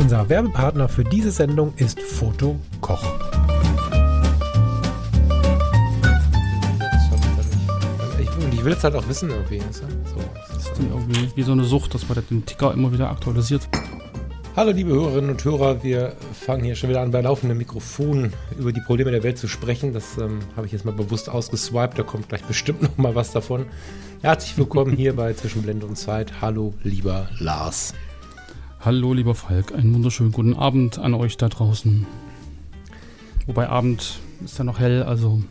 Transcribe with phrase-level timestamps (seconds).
[0.00, 3.04] Unser Werbepartner für diese Sendung ist Foto Koch.
[8.50, 9.60] Ich will es halt auch wissen irgendwie.
[9.70, 9.84] So,
[10.48, 13.68] das ist irgendwie wie so eine Sucht, dass man den Ticker immer wieder aktualisiert.
[14.56, 18.72] Hallo liebe Hörerinnen und Hörer, wir fangen hier schon wieder an bei laufendem Mikrofon über
[18.72, 19.92] die Probleme der Welt zu sprechen.
[19.92, 23.32] Das ähm, habe ich jetzt mal bewusst ausgeswiped, da kommt gleich bestimmt noch mal was
[23.32, 23.66] davon.
[24.22, 26.40] Herzlich willkommen hier bei Zwischenblende und Zeit.
[26.40, 27.92] Hallo lieber Lars.
[28.80, 32.06] Hallo lieber Falk, einen wunderschönen guten Abend an euch da draußen.
[33.46, 35.42] Wobei Abend ist ja noch hell, also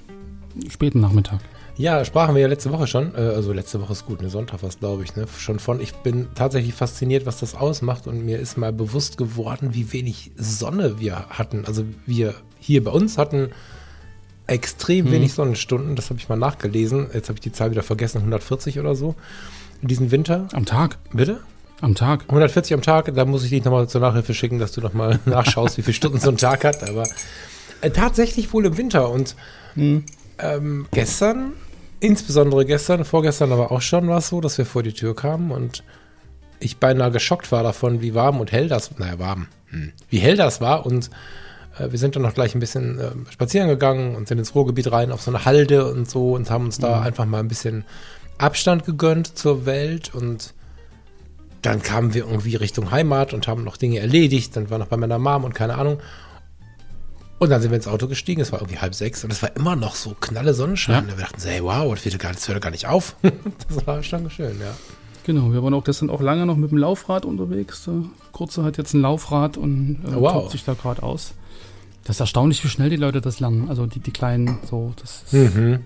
[0.69, 1.39] späten Nachmittag.
[1.77, 4.63] Ja, sprachen wir ja letzte Woche schon, äh, also letzte Woche ist gut, ne Sonntag
[4.63, 5.80] was glaube ich, ne, schon von.
[5.80, 10.31] Ich bin tatsächlich fasziniert, was das ausmacht und mir ist mal bewusst geworden, wie wenig
[10.36, 11.66] Sonne wir hatten.
[11.66, 13.49] Also wir hier bei uns hatten
[14.47, 15.11] extrem Mhm.
[15.11, 17.08] wenig Sonnenstunden, das habe ich mal nachgelesen.
[17.14, 19.16] Jetzt habe ich die Zahl wieder vergessen, 140 oder so.
[19.81, 20.47] In diesem Winter.
[20.52, 21.41] Am Tag, Bitte?
[21.81, 22.23] Am Tag.
[22.23, 25.77] 140 am Tag, da muss ich dich nochmal zur Nachhilfe schicken, dass du nochmal nachschaust,
[25.77, 26.88] wie viele Stunden so ein Tag hat.
[26.89, 27.03] Aber
[27.81, 29.09] äh, tatsächlich wohl im Winter.
[29.09, 29.36] Und
[30.39, 31.53] ähm, gestern,
[31.99, 35.52] insbesondere gestern, vorgestern aber auch schon war es so, dass wir vor die Tür kamen
[35.52, 35.83] und
[36.59, 40.36] ich beinahe geschockt war davon, wie warm und hell das, naja, warm, hm, wie hell
[40.36, 40.86] das war.
[40.86, 41.09] Und
[41.77, 44.91] äh, wir sind dann noch gleich ein bisschen äh, spazieren gegangen und sind ins Ruhrgebiet
[44.91, 47.86] rein auf so eine Halde und so und haben uns da einfach mal ein bisschen
[48.38, 50.53] Abstand gegönnt zur Welt und
[51.61, 54.55] dann kamen wir irgendwie Richtung Heimat und haben noch Dinge erledigt.
[54.55, 55.99] Dann war noch bei meiner Mom und keine Ahnung.
[57.39, 58.42] Und dann sind wir ins Auto gestiegen.
[58.42, 61.05] Es war irgendwie halb sechs und es war immer noch so knalle Sonnenschein.
[61.08, 61.11] Ja.
[61.11, 63.15] Und wir dachten, so, hey, wow, das, wird gar, das hört gar nicht auf.
[63.67, 64.75] das war schon schön, ja.
[65.23, 67.89] Genau, wir waren auch gestern auch lange noch mit dem Laufrad unterwegs.
[68.31, 70.52] Kurze hat jetzt ein Laufrad und äh, wow.
[70.52, 71.33] sich da gerade aus.
[72.03, 73.69] Das ist erstaunlich, wie schnell die Leute das lernen.
[73.69, 75.80] Also die, die Kleinen, so, das ist, Mhm.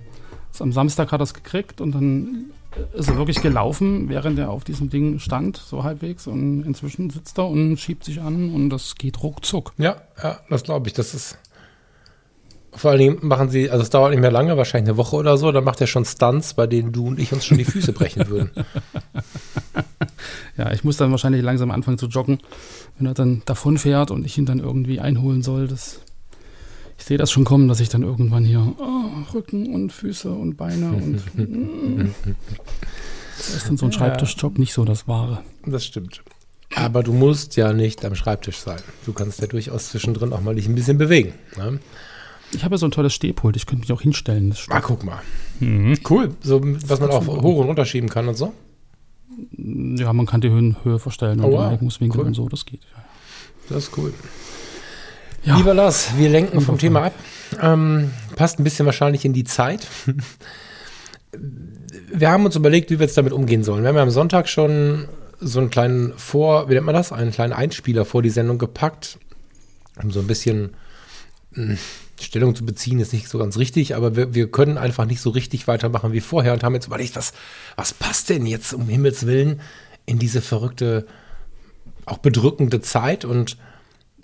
[0.52, 2.46] das am Samstag hat er es gekriegt und dann
[2.94, 6.28] ist er wirklich gelaufen, während er auf diesem Ding stand, so halbwegs.
[6.28, 9.74] Und inzwischen sitzt er und schiebt sich an und das geht ruckzuck.
[9.78, 10.94] Ja, ja, das glaube ich.
[10.94, 11.38] Das ist.
[12.76, 15.38] Vor allen Dingen machen sie, also es dauert nicht mehr lange, wahrscheinlich eine Woche oder
[15.38, 17.94] so, dann macht er schon Stunts, bei denen du und ich uns schon die Füße
[17.94, 18.50] brechen würden.
[20.58, 22.40] Ja, ich muss dann wahrscheinlich langsam anfangen zu joggen,
[22.98, 25.68] wenn er dann davon fährt und ich ihn dann irgendwie einholen soll.
[25.68, 26.00] Das,
[27.04, 30.56] ich sehe das schon kommen, dass ich dann irgendwann hier oh, Rücken und Füße und
[30.56, 33.92] Beine und mm, da ist dann so ein.
[33.92, 35.44] Schreibtischjob nicht so das Wahre.
[35.66, 36.24] Das stimmt.
[36.74, 38.80] Aber du musst ja nicht am Schreibtisch sein.
[39.06, 41.34] Du kannst ja durchaus zwischendrin auch mal dich ein bisschen bewegen.
[41.58, 41.82] Ne?
[42.54, 44.52] Ich habe ja so ein tolles Stehpult, ich könnte mich auch hinstellen.
[44.52, 45.20] Das Ah, guck mal.
[46.10, 46.30] Cool.
[46.40, 48.54] So, was man auch hoch und runter schieben kann und so.
[49.58, 51.72] ja, man kann die Höhen, Höhe verstellen und Oh, den wow.
[51.72, 52.28] Neigungswinkel Cool.
[52.28, 52.80] und so, das geht.
[53.68, 54.14] Das ist cool.
[55.46, 55.58] Ja.
[55.58, 57.14] Lieber Lars, wir lenken vom Thema ab.
[57.62, 59.88] Ähm, passt ein bisschen wahrscheinlich in die Zeit.
[62.14, 63.84] Wir haben uns überlegt, wie wir jetzt damit umgehen sollen.
[63.84, 65.10] Wir haben ja am Sonntag schon
[65.42, 67.12] so einen kleinen Vor, wie nennt man das?
[67.12, 69.18] Einen kleinen Einspieler vor die Sendung gepackt,
[70.02, 70.76] um so ein bisschen
[71.52, 71.76] mh,
[72.22, 75.32] Stellung zu beziehen, ist nicht so ganz richtig, aber wir, wir können einfach nicht so
[75.32, 77.34] richtig weitermachen wie vorher und haben jetzt überlegt, was,
[77.76, 79.60] was passt denn jetzt um Himmels Willen
[80.06, 81.06] in diese verrückte,
[82.06, 83.58] auch bedrückende Zeit und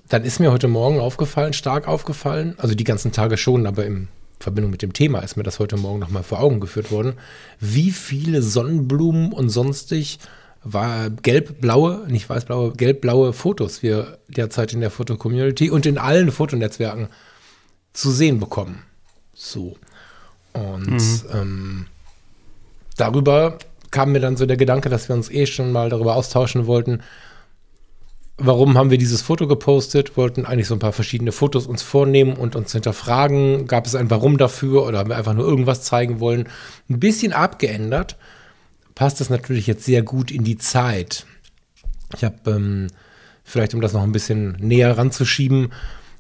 [0.10, 4.08] dann ist mir heute Morgen aufgefallen, stark aufgefallen, also die ganzen Tage schon, aber in
[4.40, 7.14] Verbindung mit dem Thema ist mir das heute Morgen nochmal vor Augen geführt worden,
[7.60, 10.20] wie viele Sonnenblumen und sonstig
[10.64, 17.08] war gelb-blaue, nicht weiß-blaue, gelb-blaue Fotos wir derzeit in der Foto-Community und in allen Fotonetzwerken
[17.94, 18.84] zu sehen bekommen.
[19.34, 19.78] So.
[20.54, 21.02] Und
[21.34, 21.86] ähm,
[22.98, 23.58] darüber
[23.92, 27.02] kam mir dann so der Gedanke, dass wir uns eh schon mal darüber austauschen wollten,
[28.40, 32.34] warum haben wir dieses Foto gepostet, wollten eigentlich so ein paar verschiedene Fotos uns vornehmen
[32.34, 36.20] und uns hinterfragen, gab es ein Warum dafür oder haben wir einfach nur irgendwas zeigen
[36.20, 36.48] wollen.
[36.90, 38.18] Ein bisschen abgeändert,
[38.96, 41.26] passt das natürlich jetzt sehr gut in die Zeit.
[42.16, 42.88] Ich habe ähm,
[43.44, 45.72] vielleicht, um das noch ein bisschen näher ranzuschieben,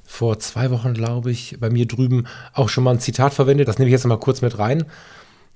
[0.06, 3.68] vor zwei Wochen, glaube ich, bei mir drüben auch schon mal ein Zitat verwendet.
[3.68, 4.86] Das nehme ich jetzt mal kurz mit rein.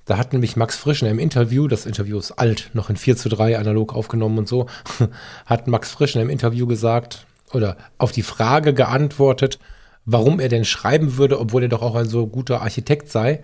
[0.06, 3.28] Da hat nämlich Max Frischner im Interview, das Interview ist alt, noch in 4 zu
[3.28, 4.66] 3 analog aufgenommen und so,
[5.46, 9.58] hat Max Frischner im Interview gesagt oder auf die Frage geantwortet,
[10.04, 13.42] warum er denn schreiben würde, obwohl er doch auch ein so guter Architekt sei,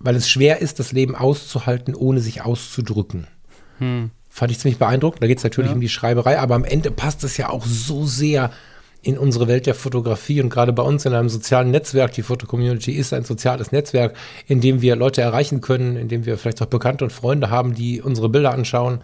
[0.00, 3.26] weil es schwer ist, das Leben auszuhalten, ohne sich auszudrücken.
[3.78, 5.22] Fand Fand ich ziemlich beeindruckend.
[5.22, 5.74] Da geht es natürlich Ja.
[5.74, 8.50] um die Schreiberei, aber am Ende passt es ja auch so sehr
[9.02, 12.12] in unsere Welt der Fotografie und gerade bei uns in einem sozialen Netzwerk.
[12.12, 14.16] Die Foto-Community ist ein soziales Netzwerk,
[14.46, 17.74] in dem wir Leute erreichen können, in dem wir vielleicht auch Bekannte und Freunde haben,
[17.74, 19.02] die unsere Bilder anschauen,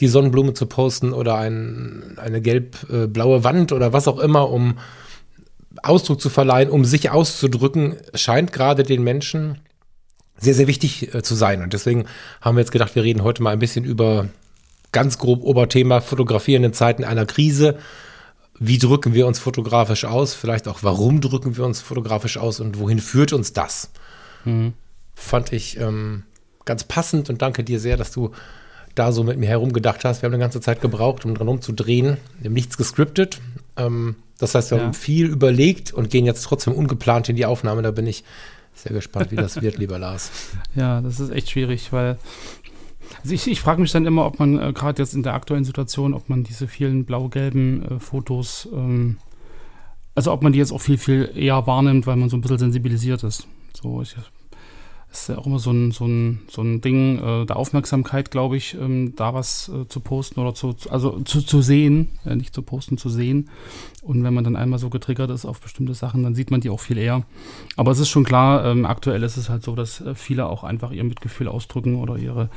[0.00, 4.78] die Sonnenblume zu posten oder ein, eine gelb-blaue Wand oder was auch immer, um
[5.82, 9.58] Ausdruck zu verleihen, um sich auszudrücken, scheint gerade den Menschen
[10.36, 11.62] sehr, sehr wichtig äh, zu sein.
[11.62, 12.06] Und deswegen
[12.40, 14.28] haben wir jetzt gedacht, wir reden heute mal ein bisschen über
[14.92, 17.78] ganz grob Oberthema Fotografieren in Zeiten einer Krise.
[18.62, 20.34] Wie drücken wir uns fotografisch aus?
[20.34, 23.90] Vielleicht auch, warum drücken wir uns fotografisch aus und wohin führt uns das?
[25.14, 26.22] Fand ich ähm,
[26.64, 28.30] ganz passend und danke dir sehr, dass du
[28.94, 30.22] da so mit mir herumgedacht hast.
[30.22, 32.16] Wir haben eine ganze Zeit gebraucht, um dran rumzudrehen.
[32.38, 33.40] Wir haben nichts gescriptet.
[33.76, 34.84] Ähm, das heißt, wir Ja.
[34.84, 37.82] haben viel überlegt und gehen jetzt trotzdem ungeplant in die Aufnahme.
[37.82, 38.24] Da bin ich
[38.74, 40.30] sehr gespannt, wie das wird, lieber Lars.
[40.74, 42.18] Ja, das ist echt schwierig, weil
[43.22, 45.64] also ich, ich frage mich dann immer, ob man äh, gerade jetzt in der aktuellen
[45.64, 49.18] Situation, ob man diese vielen blau-gelben äh, Fotos, ähm,
[50.14, 52.58] also ob man die jetzt auch viel, viel eher wahrnimmt, weil man so ein bisschen
[52.58, 53.46] sensibilisiert ist.
[53.80, 54.16] So, ich,
[55.12, 58.56] ist ja auch immer so ein, so ein, so ein Ding äh, der Aufmerksamkeit, glaube
[58.56, 62.54] ich, ähm, da was äh, zu posten oder zu, also zu, zu sehen, äh, nicht
[62.54, 63.50] zu posten, zu sehen.
[64.02, 66.70] Und wenn man dann einmal so getriggert ist auf bestimmte Sachen, dann sieht man die
[66.70, 67.24] auch viel eher.
[67.76, 70.62] Aber es ist schon klar, ähm, aktuell ist es halt so, dass äh, viele auch
[70.62, 72.48] einfach ihr Mitgefühl ausdrücken oder ihre,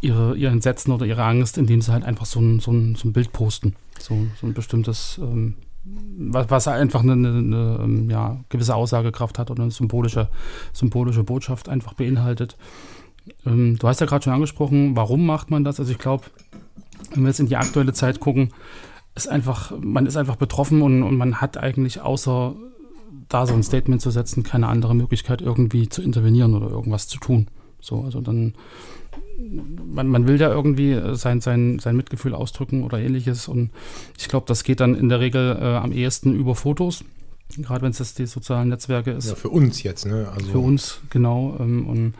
[0.00, 3.08] ihre, ihr Entsetzen oder ihre Angst, indem sie halt einfach so ein, so ein, so
[3.08, 3.76] ein Bild posten.
[3.98, 5.54] So, so ein bestimmtes, ähm,
[6.18, 10.28] was, einfach eine, eine, eine ähm, ja, gewisse Aussagekraft hat oder eine symbolische,
[10.72, 12.56] symbolische Botschaft einfach beinhaltet.
[13.44, 15.78] Ähm, du hast ja gerade schon angesprochen, warum macht man das?
[15.78, 16.24] Also ich glaube,
[17.12, 18.52] wenn wir jetzt in die aktuelle Zeit gucken,
[19.14, 22.54] ist einfach, man ist einfach betroffen und, und man hat eigentlich außer
[23.28, 27.18] da so ein Statement zu setzen, keine andere Möglichkeit, irgendwie zu intervenieren oder irgendwas zu
[27.18, 27.48] tun.
[27.80, 28.54] So, also dann,
[29.38, 33.48] man, man will ja irgendwie äh, sein, sein, sein Mitgefühl ausdrücken oder ähnliches.
[33.48, 33.70] Und
[34.18, 37.04] ich glaube, das geht dann in der Regel äh, am ehesten über Fotos.
[37.56, 39.28] Gerade wenn es jetzt die sozialen Netzwerke ist.
[39.28, 40.28] Ja, für uns jetzt, ne?
[40.34, 41.56] Also, Für uns, genau.
[41.60, 42.14] Ähm, und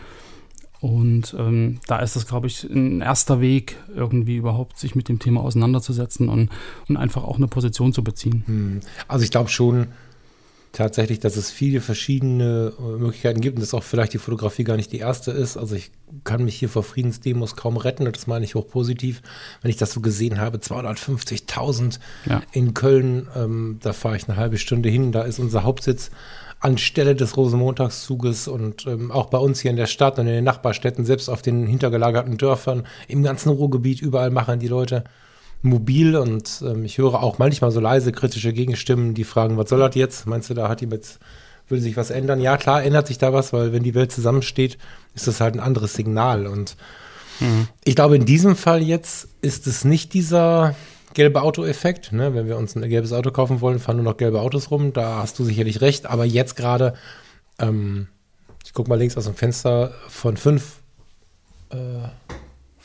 [0.81, 5.19] und ähm, da ist es, glaube ich, ein erster Weg, irgendwie überhaupt sich mit dem
[5.19, 6.51] Thema auseinanderzusetzen und,
[6.89, 8.45] und einfach auch eine Position zu beziehen.
[8.47, 8.81] Hm.
[9.09, 9.89] Also ich glaube schon
[10.77, 14.77] tatsächlich, dass es viele verschiedene äh, Möglichkeiten gibt und dass auch vielleicht die Fotografie gar
[14.77, 15.57] nicht die erste ist.
[15.57, 15.91] Also ich
[16.25, 19.23] kann mich hier vor Friedensdemos kaum retten und das meine ich hoch positiv.
[19.63, 22.43] Wenn ich das so gesehen habe, 250.000 Ja.
[22.53, 26.11] in Köln, ähm, da fahre ich eine halbe Stunde hin, da ist unser Hauptsitz
[26.61, 30.45] anstelle des Rosenmontagszuges und ähm, auch bei uns hier in der Stadt und in den
[30.45, 35.05] Nachbarstädten, selbst auf den hintergelagerten Dörfern, im ganzen Ruhrgebiet, überall machen die Leute
[35.67, 39.81] mobil und ähm, ich höre auch manchmal so leise kritische Gegenstimmen, die fragen, was soll
[39.81, 40.27] das jetzt?
[40.27, 41.19] Meinst du, da hat die jetzt,
[41.69, 42.41] würde sich was ändern?
[42.41, 44.79] Ja, klar, ändert sich da was, weil wenn die Welt zusammensteht,
[45.15, 46.77] ist das halt ein anderes Signal und
[47.85, 50.75] ich glaube, in diesem Fall jetzt ist es nicht dieser
[51.15, 52.13] gelbe Auto-Effekt.
[52.13, 52.35] Ne?
[52.35, 54.93] Wenn wir uns ein gelbes Auto kaufen wollen, fahren nur noch gelbe Autos rum.
[54.93, 56.07] Da hast du sicherlich recht.
[56.07, 56.95] Aber jetzt gerade,
[57.59, 58.09] ähm,
[58.65, 60.81] ich gucke mal links aus dem Fenster, von fünf,
[61.71, 61.77] äh,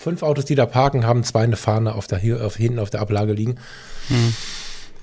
[0.02, 2.90] fünf Autos, die da parken, haben zwei eine Fahne auf der, hier, auf, hinten auf
[2.90, 3.56] der Ablage liegen.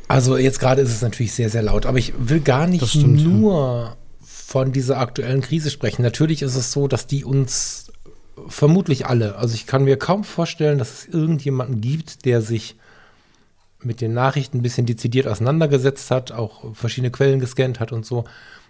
[0.08, 1.86] Also jetzt gerade ist es natürlich sehr, sehr laut.
[1.86, 3.26] Aber ich will gar nicht stimmt, ja.
[3.26, 6.02] nur von dieser aktuellen Krise sprechen.
[6.02, 7.92] Natürlich ist es so, dass die uns
[8.48, 12.76] vermutlich alle, also ich kann mir kaum vorstellen, dass es irgendjemanden gibt, der sich
[13.82, 18.24] mit den Nachrichten ein bisschen dezidiert auseinandergesetzt hat, auch verschiedene Quellen gescannt hat und so,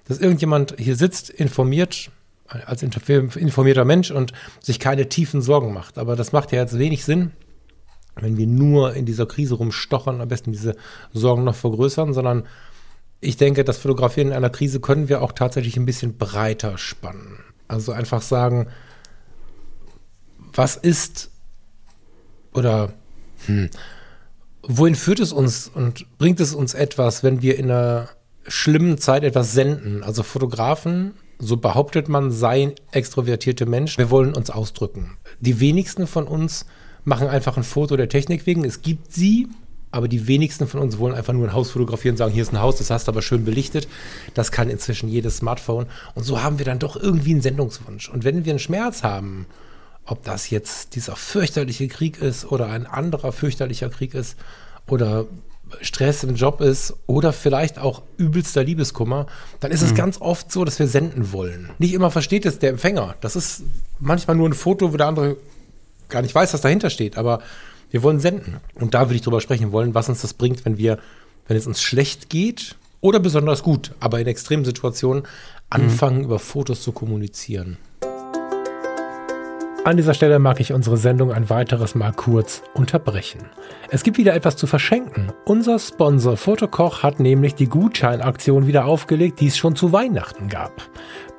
[0.06, 2.10] dass irgendjemand hier sitzt, informiert,
[2.48, 5.98] als informierter Mensch und sich keine tiefen Sorgen macht.
[5.98, 7.32] Aber das macht ja jetzt wenig Sinn,
[8.16, 10.76] wenn wir nur in dieser Krise rumstochern, am besten diese
[11.12, 12.44] Sorgen noch vergrößern, sondern
[13.20, 17.38] ich denke, das Fotografieren in einer Krise können wir auch tatsächlich ein bisschen breiter spannen.
[17.66, 18.68] Also einfach sagen,
[20.52, 21.30] was ist
[22.54, 22.92] oder
[23.46, 23.70] hm,
[24.62, 28.08] wohin führt es uns und bringt es uns etwas, wenn wir in einer
[28.46, 30.02] schlimmen Zeit etwas senden?
[30.02, 33.98] Also Fotografen, so behauptet man, seien extrovertierte Menschen.
[33.98, 35.16] Wir wollen uns ausdrücken.
[35.40, 36.66] Die wenigsten von uns
[37.04, 38.64] machen einfach ein Foto der Technik wegen.
[38.64, 39.48] Es gibt sie,
[39.90, 42.52] aber die wenigsten von uns wollen einfach nur ein Haus fotografieren und sagen, hier ist
[42.52, 43.88] ein Haus, das hast du aber schön belichtet.
[44.34, 45.86] Das kann inzwischen jedes Smartphone.
[46.14, 48.08] Und so haben wir dann doch irgendwie einen Sendungswunsch.
[48.08, 49.46] Und wenn wir einen Schmerz haben,
[50.04, 54.36] ob das jetzt dieser fürchterliche Krieg ist oder ein anderer fürchterlicher Krieg ist
[54.86, 55.26] oder
[55.80, 59.26] Stress im Job ist oder vielleicht auch übelster Liebeskummer,
[59.60, 61.70] dann ist es ganz oft so, dass wir senden wollen.
[61.78, 63.16] Nicht immer versteht es der Empfänger.
[63.20, 63.62] Das ist
[63.98, 65.36] manchmal nur ein Foto, wo der andere
[66.08, 67.40] gar nicht weiß, was dahinter steht, aber
[67.90, 68.56] wir wollen senden.
[68.74, 70.98] Und da würde ich drüber sprechen wollen, was uns das bringt, wenn wir,
[71.46, 75.24] wenn es uns schlecht geht oder besonders gut, aber in extremen Situationen
[75.70, 77.76] anfangen, über Fotos zu kommunizieren.
[79.84, 83.46] An dieser Stelle mag ich unsere Sendung ein weiteres Mal kurz unterbrechen.
[83.90, 85.32] Es gibt wieder etwas zu verschenken.
[85.44, 90.72] Unser Sponsor Fotokoch hat nämlich die Gutscheinaktion wieder aufgelegt, die es schon zu Weihnachten gab.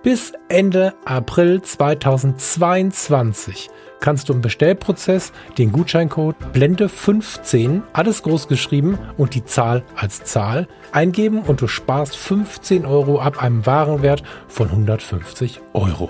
[0.01, 3.69] Bis Ende April 2022
[4.00, 10.69] kannst du im Bestellprozess den Gutscheincode Blende15, alles groß geschrieben und die Zahl als Zahl
[10.93, 16.10] eingeben und du sparst 15 Euro ab einem Warenwert von 150 Euro.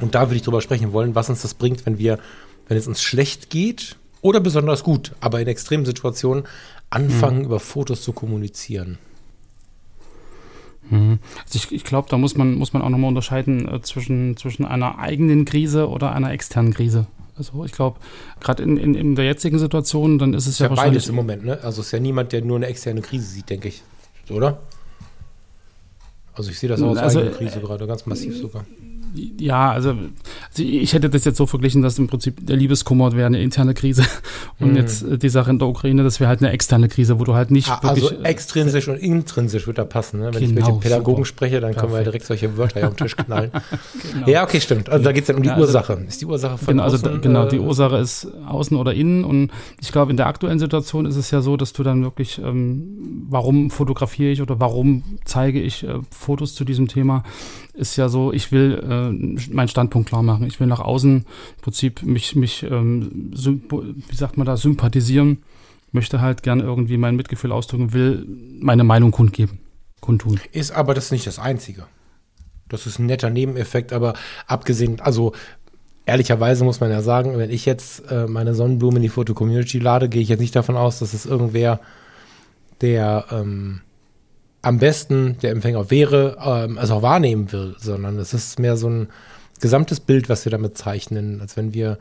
[0.00, 2.18] Und da würde ich drüber sprechen wollen, was uns das bringt, wenn wir,
[2.68, 6.44] wenn es uns schlecht geht oder besonders gut, aber in extremen Situationen
[6.90, 7.44] anfangen, mhm.
[7.44, 8.98] über Fotos zu kommunizieren.
[10.90, 11.18] Mhm.
[11.44, 14.64] Also ich, ich glaube, da muss man, muss man auch nochmal unterscheiden äh, zwischen, zwischen
[14.64, 17.06] einer eigenen Krise oder einer externen Krise.
[17.36, 17.98] Also ich glaube,
[18.40, 21.02] gerade in, in, in der jetzigen Situation, dann ist es ja, ja wahrscheinlich...
[21.02, 21.58] beides im Moment, ne?
[21.62, 23.82] Also es ist ja niemand, der nur eine externe Krise sieht, denke ich.
[24.30, 24.60] Oder?
[26.34, 28.64] Also ich sehe das auch als also, eigene Krise gerade, ganz massiv sogar
[29.38, 33.26] ja, also, also, ich hätte das jetzt so verglichen, dass im Prinzip der Liebeskummer wäre
[33.26, 34.04] eine interne Krise
[34.60, 34.76] und mhm.
[34.76, 37.34] jetzt äh, die Sache in der Ukraine, das wäre halt eine externe Krise, wo du
[37.34, 38.10] halt nicht ah, wirklich.
[38.10, 40.20] Also extrinsisch äh, und intrinsisch wird da passen.
[40.20, 40.26] Ne?
[40.26, 41.26] Wenn genau, ich mit genau, Pädagogen super.
[41.26, 43.50] spreche, dann können wir direkt solche Wörter auf den Tisch knallen.
[44.12, 44.28] genau.
[44.28, 44.88] Ja, okay, stimmt.
[44.88, 46.04] Also da geht es dann um die ja, also, Ursache.
[46.06, 49.24] Ist die Ursache von genau, also außen, genau, äh, die Ursache ist außen oder innen
[49.24, 52.38] und ich glaube, in der aktuellen Situation ist es ja so, dass du dann wirklich,
[52.38, 57.24] ähm, warum fotografiere ich oder warum zeige ich äh, Fotos zu diesem Thema,
[57.76, 60.46] ist ja so, ich will äh, meinen Standpunkt klar machen.
[60.46, 65.42] Ich will nach außen im Prinzip mich, mich ähm, wie sagt man da, sympathisieren,
[65.92, 68.26] möchte halt gern irgendwie mein Mitgefühl ausdrücken, will
[68.60, 69.58] meine Meinung kundgeben,
[70.00, 70.40] kundtun.
[70.52, 71.86] Ist aber das nicht das Einzige.
[72.68, 74.14] Das ist ein netter Nebeneffekt, aber
[74.46, 75.32] abgesehen, also
[76.04, 80.08] ehrlicherweise muss man ja sagen, wenn ich jetzt äh, meine Sonnenblume in die Foto-Community lade,
[80.08, 81.80] gehe ich jetzt nicht davon aus, dass es irgendwer,
[82.80, 83.82] der ähm,
[84.66, 88.88] am besten der Empfänger wäre, ähm, also auch wahrnehmen will, sondern es ist mehr so
[88.88, 89.08] ein
[89.60, 91.98] gesamtes Bild, was wir damit zeichnen, als wenn wir,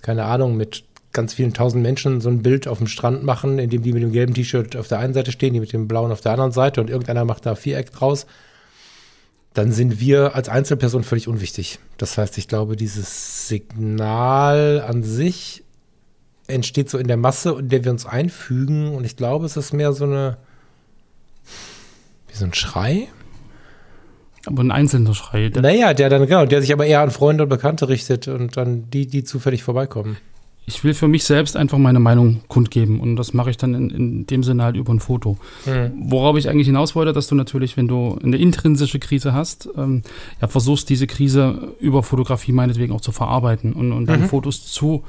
[0.00, 3.68] keine Ahnung, mit ganz vielen tausend Menschen so ein Bild auf dem Strand machen, in
[3.68, 6.12] dem die mit dem gelben T-Shirt auf der einen Seite stehen, die mit dem blauen
[6.12, 8.26] auf der anderen Seite und irgendeiner macht da Viereck draus,
[9.54, 11.80] dann sind wir als Einzelperson völlig unwichtig.
[11.96, 15.64] Das heißt, ich glaube, dieses Signal an sich
[16.46, 19.72] entsteht so in der Masse, in der wir uns einfügen und ich glaube, es ist
[19.72, 20.36] mehr so eine
[22.38, 23.08] so ein Schrei?
[24.46, 25.48] Aber ein einzelner Schrei.
[25.50, 28.56] Der naja, der dann, genau, der sich aber eher an Freunde und Bekannte richtet und
[28.56, 30.16] dann die, die zufällig vorbeikommen.
[30.64, 33.88] Ich will für mich selbst einfach meine Meinung kundgeben und das mache ich dann in,
[33.88, 35.38] in dem Sinne halt über ein Foto.
[35.64, 35.92] Mhm.
[36.10, 40.02] Worauf ich eigentlich hinaus wollte, dass du natürlich, wenn du eine intrinsische Krise hast, ähm,
[40.42, 44.26] ja, versuchst diese Krise über Fotografie meinetwegen auch zu verarbeiten und, und dann mhm.
[44.26, 45.04] Fotos zu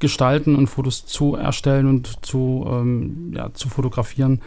[0.00, 4.40] gestalten und Fotos zu erstellen und zu, ähm, ja, zu fotografieren,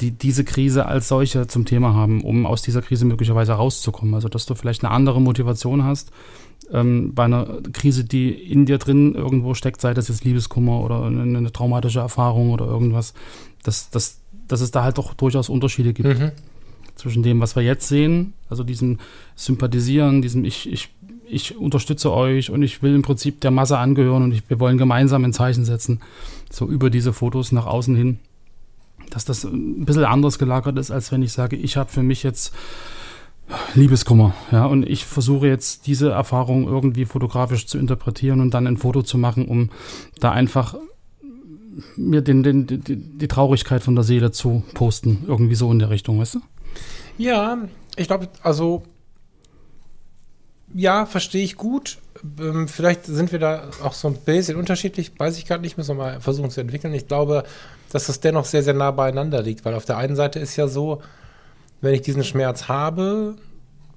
[0.00, 4.14] die diese Krise als solche zum Thema haben, um aus dieser Krise möglicherweise rauszukommen.
[4.14, 6.10] Also dass du vielleicht eine andere Motivation hast
[6.72, 11.04] ähm, bei einer Krise, die in dir drin irgendwo steckt, sei das jetzt Liebeskummer oder
[11.04, 13.14] eine, eine traumatische Erfahrung oder irgendwas,
[13.62, 16.18] dass, dass, dass es da halt doch durchaus Unterschiede gibt.
[16.18, 16.32] Mhm.
[16.96, 18.98] Zwischen dem, was wir jetzt sehen, also diesem
[19.34, 20.90] Sympathisieren, diesem ich, ich,
[21.26, 24.78] ich unterstütze euch und ich will im Prinzip der Masse angehören und ich, wir wollen
[24.78, 26.00] gemeinsam ein Zeichen setzen,
[26.50, 28.18] so über diese Fotos nach außen hin
[29.10, 32.22] dass das ein bisschen anders gelagert ist, als wenn ich sage, ich habe für mich
[32.22, 32.52] jetzt
[33.74, 38.78] Liebeskummer, ja, und ich versuche jetzt diese Erfahrung irgendwie fotografisch zu interpretieren und dann ein
[38.78, 39.70] Foto zu machen, um
[40.18, 40.76] da einfach
[41.96, 45.90] mir den, den, die, die Traurigkeit von der Seele zu posten, irgendwie so in der
[45.90, 46.40] Richtung, weißt du?
[47.18, 47.58] Ja,
[47.96, 48.84] ich glaube, also
[50.72, 51.98] ja, verstehe ich gut.
[52.38, 55.96] Ähm, vielleicht sind wir da auch so ein bisschen unterschiedlich, weiß ich gerade nicht, müssen
[55.96, 56.94] wir mal versuchen zu entwickeln.
[56.94, 57.44] Ich glaube,
[57.92, 60.66] dass das dennoch sehr, sehr nah beieinander liegt, weil auf der einen Seite ist ja
[60.66, 61.02] so,
[61.80, 63.36] wenn ich diesen Schmerz habe,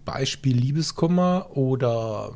[0.03, 2.31] Beispiel Liebeskummer oder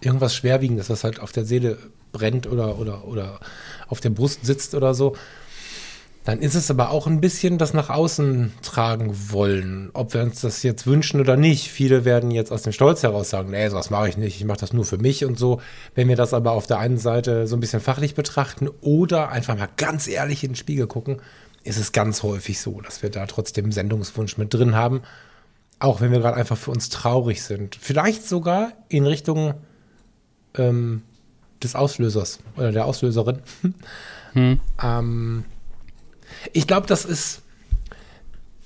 [0.00, 1.78] irgendwas Schwerwiegendes, was halt auf der Seele
[2.12, 3.40] brennt oder, oder, oder
[3.88, 5.16] auf der Brust sitzt oder so,
[6.30, 10.40] dann ist es aber auch ein bisschen das nach außen tragen wollen, ob wir uns
[10.40, 11.70] das jetzt wünschen oder nicht.
[11.70, 14.60] Viele werden jetzt aus dem Stolz heraus sagen, nee, sowas mache ich nicht, ich mache
[14.60, 15.60] das nur für mich und so.
[15.96, 19.58] Wenn wir das aber auf der einen Seite so ein bisschen fachlich betrachten oder einfach
[19.58, 21.20] mal ganz ehrlich in den Spiegel gucken,
[21.64, 25.02] ist es ganz häufig so, dass wir da trotzdem Sendungswunsch mit drin haben.
[25.80, 27.74] auch wenn wir gerade einfach für uns traurig sind.
[27.74, 29.54] Vielleicht sogar in Richtung
[30.56, 31.02] ähm,
[31.60, 33.40] des Auslösers oder der Auslöserin.
[34.32, 34.60] Hm.
[34.80, 35.44] Ähm,
[36.52, 37.42] ich glaube, das ist.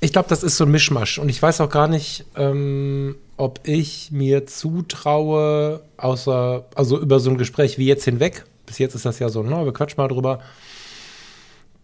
[0.00, 1.18] Ich glaube, das ist so ein Mischmasch.
[1.18, 7.30] Und ich weiß auch gar nicht, ähm, ob ich mir zutraue, außer, also über so
[7.30, 10.08] ein Gespräch wie jetzt hinweg, bis jetzt ist das ja so, na, wir quatschen mal
[10.08, 10.40] drüber,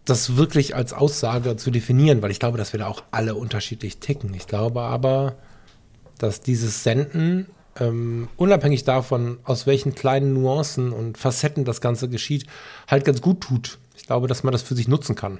[0.05, 3.97] das wirklich als Aussage zu definieren, weil ich glaube, dass wir da auch alle unterschiedlich
[3.97, 4.33] ticken.
[4.33, 5.35] Ich glaube aber,
[6.17, 7.47] dass dieses Senden,
[7.79, 12.45] ähm, unabhängig davon, aus welchen kleinen Nuancen und Facetten das Ganze geschieht,
[12.87, 13.79] halt ganz gut tut.
[13.95, 15.39] Ich glaube, dass man das für sich nutzen kann.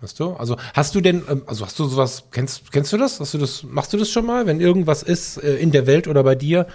[0.00, 0.32] Weißt du?
[0.32, 3.18] Also hast du denn, ähm, also hast du sowas, kennst, kennst du das?
[3.20, 6.06] Hast du das, machst du das schon mal, wenn irgendwas ist äh, in der Welt
[6.06, 6.66] oder bei dir,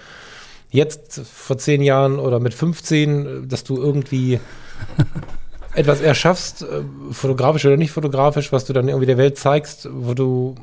[0.70, 4.40] jetzt vor zehn Jahren oder mit 15, äh, dass du irgendwie
[5.74, 10.14] etwas erschaffst, äh, fotografisch oder nicht fotografisch, was du dann irgendwie der Welt zeigst, wo
[10.14, 10.56] du,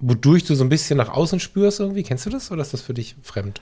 [0.00, 2.02] wodurch du so ein bisschen nach außen spürst irgendwie?
[2.02, 3.60] Kennst du das oder ist das für dich fremd?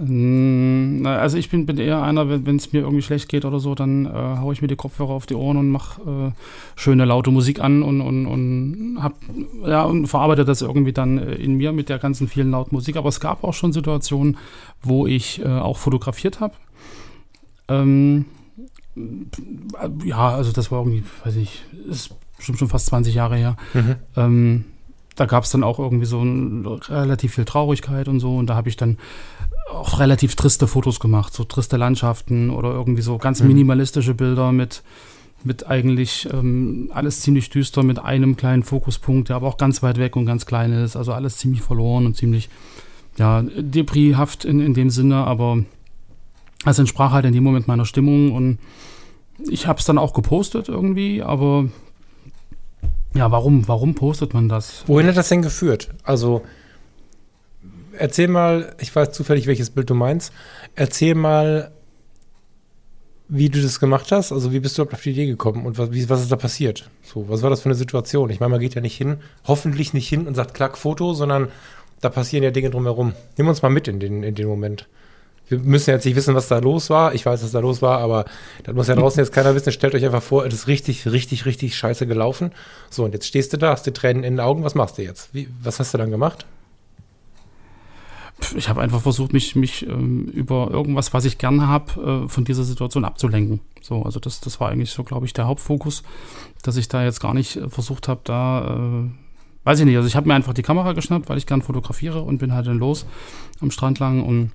[0.00, 3.74] Na, Also ich bin, bin eher einer, wenn es mir irgendwie schlecht geht oder so,
[3.74, 7.32] dann äh, haue ich mir die Kopfhörer auf die Ohren und mache äh, schöne laute
[7.32, 9.14] Musik an und, und, und hab,
[9.66, 12.96] ja, und verarbeite das irgendwie dann äh, in mir mit der ganzen vielen lauten Musik.
[12.96, 14.36] Aber es gab auch schon Situationen,
[14.82, 16.54] wo ich äh, auch fotografiert habe.
[17.66, 18.26] Ähm,
[20.04, 23.56] ja, also das war irgendwie, weiß ich, ist bestimmt schon fast 20 Jahre her.
[24.16, 24.64] Ähm,
[25.16, 28.36] da gab es dann auch irgendwie so ein, relativ viel Traurigkeit und so.
[28.36, 28.98] Und da habe ich dann
[29.70, 34.82] auch relativ triste Fotos gemacht, so triste Landschaften oder irgendwie so ganz minimalistische Bilder mit,
[35.44, 39.98] mit eigentlich ähm, alles ziemlich düster, mit einem kleinen Fokuspunkt, der aber auch ganz weit
[39.98, 40.96] weg und ganz klein ist.
[40.96, 42.48] Also alles ziemlich verloren und ziemlich,
[43.18, 45.58] ja, deprihaft in, in dem Sinne, aber
[46.64, 48.58] es entsprach halt in dem Moment meiner Stimmung und
[49.48, 51.66] ich habe es dann auch gepostet irgendwie, aber
[53.14, 54.84] ja, warum, warum postet man das?
[54.86, 55.90] Wohin hat das denn geführt?
[56.02, 56.42] Also,
[57.98, 60.32] erzähl mal, ich weiß zufällig, welches Bild du meinst.
[60.74, 61.72] Erzähl mal,
[63.28, 64.32] wie du das gemacht hast.
[64.32, 66.90] Also, wie bist du auf die Idee gekommen und was, wie, was ist da passiert?
[67.02, 68.30] So, was war das für eine Situation?
[68.30, 71.48] Ich meine, man geht ja nicht hin, hoffentlich nicht hin und sagt Klack, Foto, sondern
[72.00, 73.12] da passieren ja Dinge drumherum.
[73.36, 74.88] Nimm uns mal mit in den, in den Moment.
[75.48, 77.14] Wir müssen jetzt nicht wissen, was da los war.
[77.14, 78.26] Ich weiß, was da los war, aber
[78.64, 79.72] das muss ja draußen jetzt keiner wissen.
[79.72, 82.52] Stellt euch einfach vor, es ist richtig, richtig, richtig scheiße gelaufen.
[82.90, 84.62] So, und jetzt stehst du da, hast die Tränen in den Augen.
[84.62, 85.30] Was machst du jetzt?
[85.32, 86.44] Wie, was hast du dann gemacht?
[88.56, 92.44] Ich habe einfach versucht, mich, mich ähm, über irgendwas, was ich gerne habe, äh, von
[92.44, 93.60] dieser Situation abzulenken.
[93.80, 96.02] So, also das, das war eigentlich so, glaube ich, der Hauptfokus,
[96.62, 99.10] dass ich da jetzt gar nicht äh, versucht habe, da, äh,
[99.64, 102.22] weiß ich nicht, also ich habe mir einfach die Kamera geschnappt, weil ich gern fotografiere
[102.22, 103.06] und bin halt dann los
[103.60, 104.52] am Strand lang und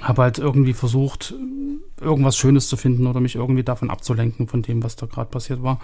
[0.00, 1.34] habe halt irgendwie versucht,
[2.00, 5.62] irgendwas Schönes zu finden oder mich irgendwie davon abzulenken von dem, was da gerade passiert
[5.62, 5.80] war.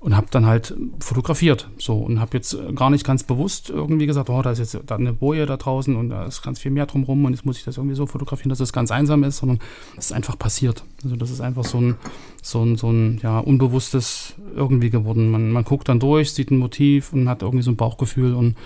[0.00, 1.68] Und habe dann halt fotografiert.
[1.78, 4.96] So und habe jetzt gar nicht ganz bewusst irgendwie gesagt, oh, da ist jetzt da
[4.96, 7.64] eine Boje da draußen und da ist ganz viel mehr drumrum und jetzt muss ich
[7.64, 9.58] das irgendwie so fotografieren, dass es ganz einsam ist, sondern
[9.96, 10.84] es ist einfach passiert.
[11.02, 11.96] Also das ist einfach so ein,
[12.42, 15.30] so ein, so ein ja, unbewusstes irgendwie geworden.
[15.30, 18.56] Man, man guckt dann durch, sieht ein Motiv und hat irgendwie so ein Bauchgefühl und,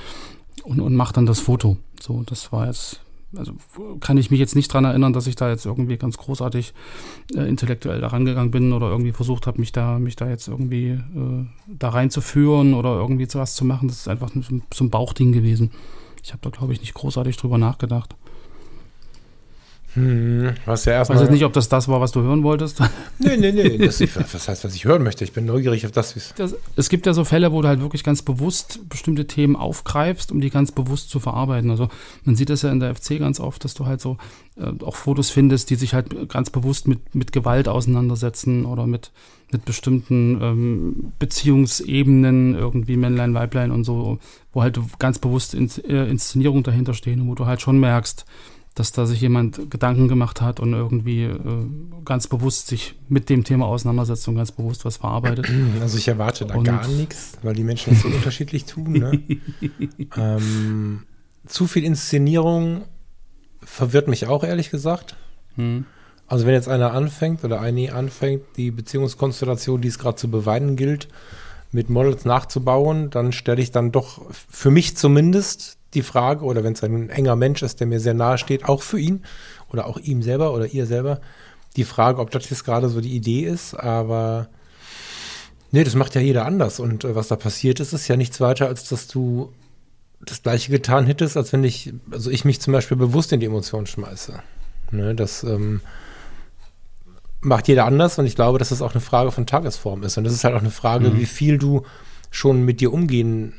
[0.64, 1.76] und, und macht dann das Foto.
[2.00, 3.01] So, das war jetzt
[3.36, 3.52] also
[4.00, 6.74] kann ich mich jetzt nicht dran erinnern, dass ich da jetzt irgendwie ganz großartig
[7.34, 10.88] äh, intellektuell da rangegangen bin oder irgendwie versucht habe, mich da, mich da jetzt irgendwie
[10.90, 13.88] äh, da reinzuführen oder irgendwie so was zu machen.
[13.88, 15.70] Das ist einfach so, ein- so ein Bauchding gewesen.
[16.22, 18.14] Ich habe da, glaube ich, nicht großartig drüber nachgedacht.
[19.94, 21.20] Hm, was ja Ich weiß erstmal.
[21.20, 22.80] jetzt nicht, ob das das war, was du hören wolltest.
[23.18, 23.78] Nee, nee, nee.
[23.78, 25.22] Das, ich, was heißt, was ich hören möchte?
[25.22, 26.34] Ich bin neugierig auf das, wie es.
[26.34, 30.32] Das, es gibt ja so Fälle, wo du halt wirklich ganz bewusst bestimmte Themen aufgreifst,
[30.32, 31.70] um die ganz bewusst zu verarbeiten.
[31.70, 31.88] Also
[32.24, 34.16] man sieht das ja in der FC ganz oft, dass du halt so
[34.56, 39.12] äh, auch Fotos findest, die sich halt ganz bewusst mit, mit Gewalt auseinandersetzen oder mit,
[39.52, 44.18] mit bestimmten ähm, Beziehungsebenen, irgendwie Männlein, Weiblein und so,
[44.52, 48.24] wo halt ganz bewusst in, äh, Inszenierung dahinter stehen und wo du halt schon merkst,
[48.74, 51.38] dass da sich jemand Gedanken gemacht hat und irgendwie äh,
[52.04, 55.48] ganz bewusst sich mit dem Thema auseinandersetzt und ganz bewusst was verarbeitet.
[55.80, 58.92] Also ich erwarte da Und- gar nichts, weil die Menschen das so unterschiedlich tun.
[58.92, 59.22] Ne?
[60.16, 61.02] ähm,
[61.46, 62.82] zu viel Inszenierung
[63.62, 65.16] verwirrt mich auch, ehrlich gesagt.
[65.56, 65.84] Hm.
[66.26, 70.76] Also wenn jetzt einer anfängt oder eine anfängt, die Beziehungskonstellation, die es gerade zu beweinen
[70.76, 71.08] gilt,
[71.72, 76.72] mit Models nachzubauen, dann stelle ich dann doch für mich zumindest die Frage, oder wenn
[76.72, 79.24] es ein enger Mensch ist, der mir sehr nahe steht, auch für ihn
[79.70, 81.20] oder auch ihm selber oder ihr selber,
[81.76, 84.48] die Frage, ob das jetzt gerade so die Idee ist, aber
[85.70, 86.80] nee, das macht ja jeder anders.
[86.80, 89.52] Und äh, was da passiert ist, ist ja nichts weiter, als dass du
[90.20, 93.46] das gleiche getan hättest, als wenn ich, also ich mich zum Beispiel bewusst in die
[93.46, 94.38] Emotionen schmeiße.
[94.90, 95.80] Ne, das ähm,
[97.40, 100.16] macht jeder anders und ich glaube, dass das auch eine Frage von Tagesform ist.
[100.18, 101.18] Und das ist halt auch eine Frage, Mhm.
[101.18, 101.82] wie viel du
[102.30, 103.54] schon mit dir umgehen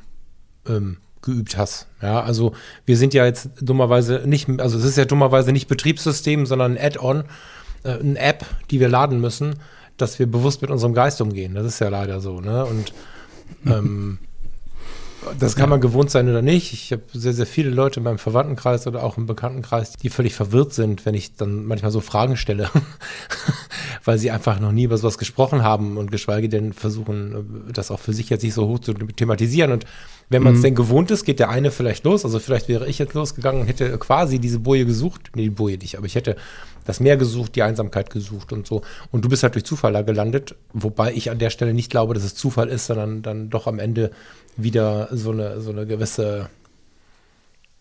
[0.67, 1.88] ähm, geübt hast.
[2.01, 2.53] Ja, also
[2.86, 6.86] wir sind ja jetzt dummerweise nicht, also es ist ja dummerweise nicht Betriebssystem, sondern ein
[6.86, 7.23] Add-on,
[7.83, 9.55] äh, eine App, die wir laden müssen,
[9.97, 11.55] dass wir bewusst mit unserem Geist umgehen.
[11.55, 12.65] Das ist ja leider so, ne?
[12.65, 12.93] Und
[13.65, 14.19] ähm,
[15.39, 16.73] das kann man gewohnt sein oder nicht.
[16.73, 20.33] Ich habe sehr, sehr viele Leute in meinem Verwandtenkreis oder auch im Bekanntenkreis, die völlig
[20.33, 22.69] verwirrt sind, wenn ich dann manchmal so Fragen stelle,
[24.03, 27.99] weil sie einfach noch nie über sowas gesprochen haben und geschweige denn versuchen, das auch
[27.99, 29.71] für sich jetzt nicht so hoch zu thematisieren.
[29.71, 29.86] Und
[30.29, 30.63] wenn man es Mhm.
[30.63, 32.25] denn gewohnt ist, geht der eine vielleicht los.
[32.25, 35.31] Also vielleicht wäre ich jetzt losgegangen und hätte quasi diese Boje gesucht.
[35.36, 36.36] Nee, die Boje nicht, aber ich hätte
[36.86, 38.82] das Meer gesucht, die Einsamkeit gesucht und so.
[39.12, 42.13] Und du bist halt durch Zufall da gelandet, wobei ich an der Stelle nicht glaube,
[42.13, 44.12] dass es Zufall ist, sondern dann doch am Ende
[44.58, 46.50] wieder so eine, so eine gewisse.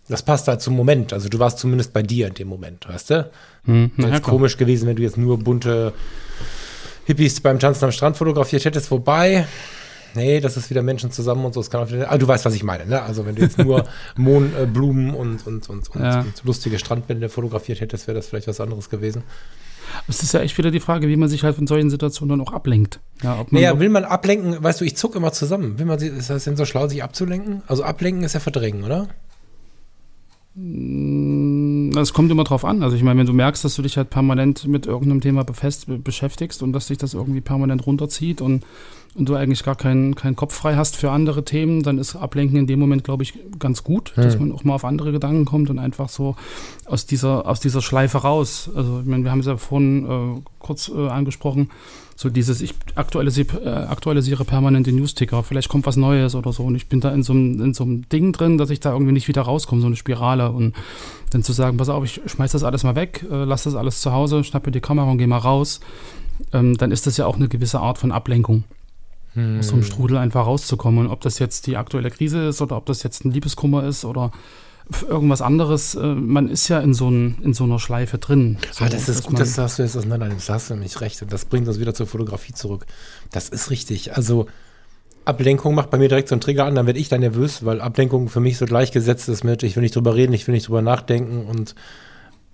[0.09, 1.13] Das passt halt zum Moment.
[1.13, 3.31] Also du warst zumindest bei dir in dem Moment, weißt du?
[3.65, 4.31] Hm, Wäre ja, klar.
[4.31, 5.93] komisch gewesen, wenn du jetzt nur bunte
[7.07, 9.47] Hippies beim Tanzen am Strand fotografiert hättest, wobei.
[10.15, 11.61] Nee, das ist wieder Menschen zusammen und so.
[11.61, 13.03] Das kann auch wieder, ah, du weißt, was ich meine, ne?
[13.03, 13.85] Also, wenn du jetzt nur
[14.17, 16.21] Mohn, äh, und, und, und, und, Ja.
[16.21, 19.23] und lustige Strandbände fotografiert hättest, wäre das vielleicht was anderes gewesen.
[20.09, 22.47] Es ist ja echt wieder die Frage, wie man sich halt von solchen Situationen dann
[22.47, 23.01] auch ablenkt.
[23.23, 25.79] Ja, Naja, will man ablenken, weißt du, ich zuck immer zusammen.
[25.79, 27.63] Will man, ist das denn so schlau, sich abzulenken?
[27.67, 29.09] Also, ablenken ist ja verdrängen, oder?
[31.97, 32.83] Es kommt immer drauf an.
[32.83, 35.87] Also ich meine, wenn du merkst, dass du dich halt permanent mit irgendeinem Thema befest,
[36.03, 38.65] beschäftigst und dass dich das irgendwie permanent runterzieht und,
[39.15, 42.59] und du eigentlich gar keinen keinen Kopf frei hast für andere Themen, dann ist Ablenken
[42.59, 45.71] in dem Moment, glaube ich, ganz gut, dass man auch mal auf andere Gedanken kommt
[45.71, 46.37] und einfach so
[46.87, 48.71] aus dieser, aus dieser Schleife raus.
[48.75, 50.07] Also ich meine, wir haben es ja vorhin
[50.39, 51.71] äh, kurz äh, angesprochen,
[52.23, 56.63] so dieses, ich aktualisiere, äh, aktualisiere permanent den Newsticker, vielleicht kommt was Neues oder so.
[56.63, 59.43] Und ich bin da in so einem Ding drin, dass ich da irgendwie nicht wieder
[59.43, 60.51] rauskomme, so eine Spirale.
[60.51, 60.75] Und
[61.31, 64.01] dann zu sagen, pass auf, ich schmeiß das alles mal weg, äh, lass das alles
[64.01, 65.81] zu Hause, schnapp mir die Kamera und geh mal raus,
[66.53, 68.65] ähm, dann ist das ja auch eine gewisse Art von Ablenkung,
[69.35, 71.07] aus so einem Strudel einfach rauszukommen.
[71.07, 74.05] Und ob das jetzt die aktuelle Krise ist oder ob das jetzt ein Liebeskummer ist
[74.05, 74.31] oder
[75.09, 78.59] irgendwas anderes, äh, man ist ja in so, ein, in so einer Schleife drin.
[78.73, 80.49] So, ah, das ist dass gut, dass das du jetzt auseinander nimmst.
[80.49, 81.25] Da hast du nämlich recht.
[81.31, 82.87] Das bringt uns wieder zur Fotografie zurück.
[83.31, 84.15] Das ist richtig.
[84.17, 84.47] Also,
[85.25, 87.81] Ablenkung macht bei mir direkt so einen Trigger an, dann werde ich dann nervös, weil
[87.81, 90.67] Ablenkung für mich so gleichgesetzt ist mit, ich will nicht drüber reden, ich will nicht
[90.67, 91.77] drüber nachdenken und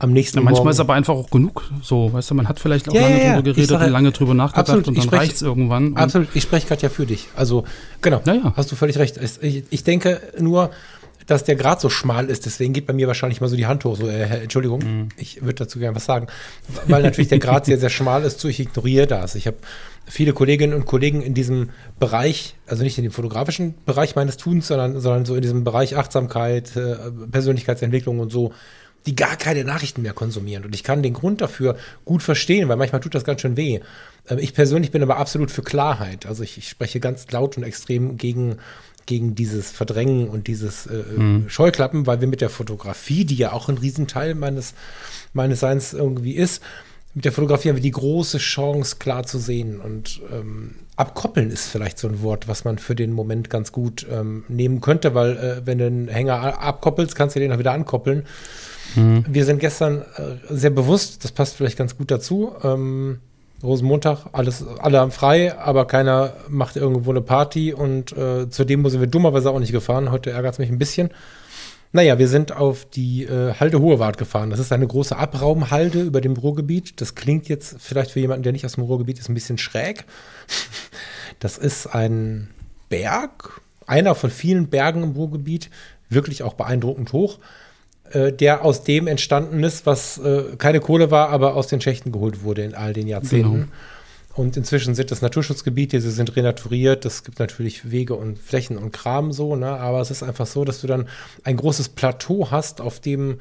[0.01, 1.65] am nächsten Ja, manchmal Morgen ist aber einfach auch genug.
[1.83, 3.93] So, weißt du, man hat vielleicht auch Ja, lange ja, drüber geredet sag und halt-
[3.93, 5.97] lange drüber nachgedacht Absolut, und dann sprech- reicht es irgendwann.
[5.97, 7.27] Absolut, ich spreche gerade ja für dich.
[7.35, 7.65] Also,
[8.03, 9.19] genau, Ja, hast du völlig recht.
[9.41, 10.71] Ich, ich denke nur,
[11.29, 13.85] dass der Grad so schmal ist, deswegen geht bei mir wahrscheinlich mal so die Hand
[13.85, 13.97] hoch.
[13.97, 15.09] So, äh, Entschuldigung, Mhm.
[15.17, 16.27] ich würde dazu gerne was sagen.
[16.87, 19.35] Weil natürlich der Grad sehr, sehr schmal ist, so ich ignoriere das.
[19.37, 19.59] Ich habe
[20.07, 21.69] viele Kolleginnen und Kollegen in diesem
[22.01, 25.97] Bereich, also nicht in dem fotografischen Bereich meines Tuns, sondern, sondern so in diesem Bereich
[25.97, 26.97] Achtsamkeit, äh,
[27.31, 28.53] Persönlichkeitsentwicklung und so,
[29.07, 30.65] die gar keine Nachrichten mehr konsumieren.
[30.65, 33.81] Und ich kann den Grund dafür gut verstehen, weil manchmal tut das ganz schön weh.
[34.29, 36.27] Ähm, Ich persönlich bin aber absolut für Klarheit.
[36.27, 38.57] Also ich, ich spreche ganz laut und extrem gegen,
[39.09, 41.03] gegen dieses Verdrängen und dieses äh,
[41.49, 44.75] Scheuklappen, weil wir mit der Fotografie, die ja auch ein Riesenteil meines,
[45.33, 46.63] meines Seins irgendwie ist,
[47.15, 49.81] mit der Fotografie haben wir die große Chance, klar zu sehen.
[49.81, 54.07] Und ähm, abkoppeln ist vielleicht so ein Wort, was man für den Moment ganz gut
[54.11, 57.73] ähm, nehmen könnte, weil äh, wenn du einen Hänger abkoppelst, kannst du den auch wieder
[57.73, 58.27] ankoppeln.
[58.95, 62.53] Wir sind gestern äh, sehr bewusst, das passt vielleicht ganz gut dazu.
[62.63, 63.21] Ähm,
[63.63, 69.01] Rosenmontag, alles, alle haben frei, aber keiner macht irgendwo eine Party und äh, zur sind
[69.01, 70.11] wir dummerweise auch nicht gefahren.
[70.11, 71.11] Heute ärgert es mich ein bisschen.
[71.91, 74.51] Naja, wir sind auf die äh, Halde Hohewart gefahren.
[74.51, 77.01] Das ist eine große Abraumhalde über dem Ruhrgebiet.
[77.01, 80.05] Das klingt jetzt vielleicht für jemanden, der nicht aus dem Ruhrgebiet ist, ein bisschen schräg.
[81.41, 82.49] Das ist ein
[82.89, 85.71] Berg, einer von vielen Bergen im Ruhrgebiet,
[86.09, 87.39] wirklich auch beeindruckend hoch,
[88.13, 92.13] äh, der aus dem entstanden ist, was äh, keine Kohle war, aber aus den Schächten
[92.13, 93.53] geholt wurde in all den Jahrzehnten.
[93.53, 93.67] Genau.
[94.35, 98.93] Und inzwischen sind das Naturschutzgebiete, sie sind renaturiert, es gibt natürlich Wege und Flächen und
[98.93, 99.67] Kram so, ne?
[99.67, 101.09] aber es ist einfach so, dass du dann
[101.43, 103.41] ein großes Plateau hast, auf dem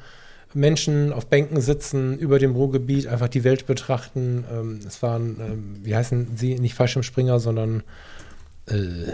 [0.54, 4.44] Menschen auf Bänken sitzen, über dem Ruhrgebiet einfach die Welt betrachten.
[4.50, 7.82] Ähm, es waren, ähm, wie heißen sie, nicht Fallschirmspringer, sondern
[8.66, 9.12] äh,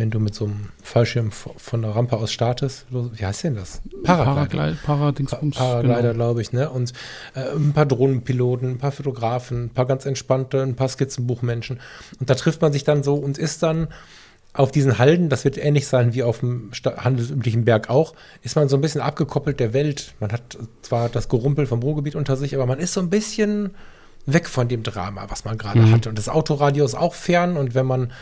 [0.00, 3.82] wenn du mit so einem Fallschirm von der Rampe aus startest, wie heißt denn das?
[4.02, 4.34] Paraglider.
[4.34, 5.56] Paraglide, Paradingsbums.
[5.58, 6.14] Paraglider, genau.
[6.14, 6.70] glaube ich, ne?
[6.70, 6.94] Und
[7.34, 11.80] äh, ein paar Drohnenpiloten, ein paar Fotografen, ein paar ganz entspannte, ein paar Skizzenbuchmenschen.
[12.18, 13.88] Und da trifft man sich dann so und ist dann
[14.54, 18.70] auf diesen Halden, das wird ähnlich sein wie auf dem handelsüblichen Berg auch, ist man
[18.70, 20.14] so ein bisschen abgekoppelt der Welt.
[20.18, 23.74] Man hat zwar das Gerumpel vom Ruhrgebiet unter sich, aber man ist so ein bisschen
[24.24, 25.92] weg von dem Drama, was man gerade Mhm.
[25.92, 26.08] hatte.
[26.08, 27.56] Und das Autoradio ist auch fern.
[27.58, 28.12] Und wenn man,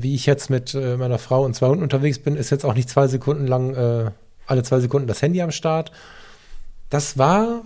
[0.00, 2.74] wie ich jetzt mit äh, meiner Frau und zwei Hunden unterwegs bin, ist jetzt auch
[2.74, 4.10] nicht zwei Sekunden lang, äh,
[4.46, 5.92] alle zwei Sekunden das Handy am Start.
[6.90, 7.62] Das war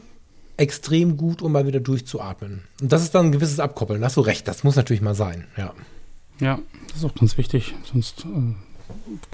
[0.57, 2.63] extrem gut, um mal wieder durchzuatmen.
[2.81, 4.01] Und das ist dann ein gewisses Abkoppeln.
[4.01, 5.73] Da hast du recht, das muss natürlich mal sein, ja.
[6.41, 6.59] Ja,
[6.89, 7.75] das ist auch ganz wichtig.
[7.93, 8.55] Sonst äh,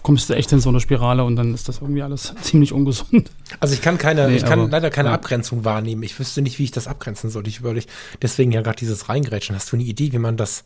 [0.02, 3.30] kommst du echt in so eine Spirale und dann ist das irgendwie alles ziemlich ungesund.
[3.60, 5.14] Also ich kann keine, Nee, ich kann aber- leider keine ja.
[5.14, 6.02] Abgrenzung wahrnehmen.
[6.02, 7.46] Ich wüsste nicht, wie ich das abgrenzen soll.
[7.48, 7.86] Ich überlege,
[8.20, 9.56] deswegen ja gerade dieses Reingrätschen.
[9.56, 10.64] Hast du eine Idee, wie man das,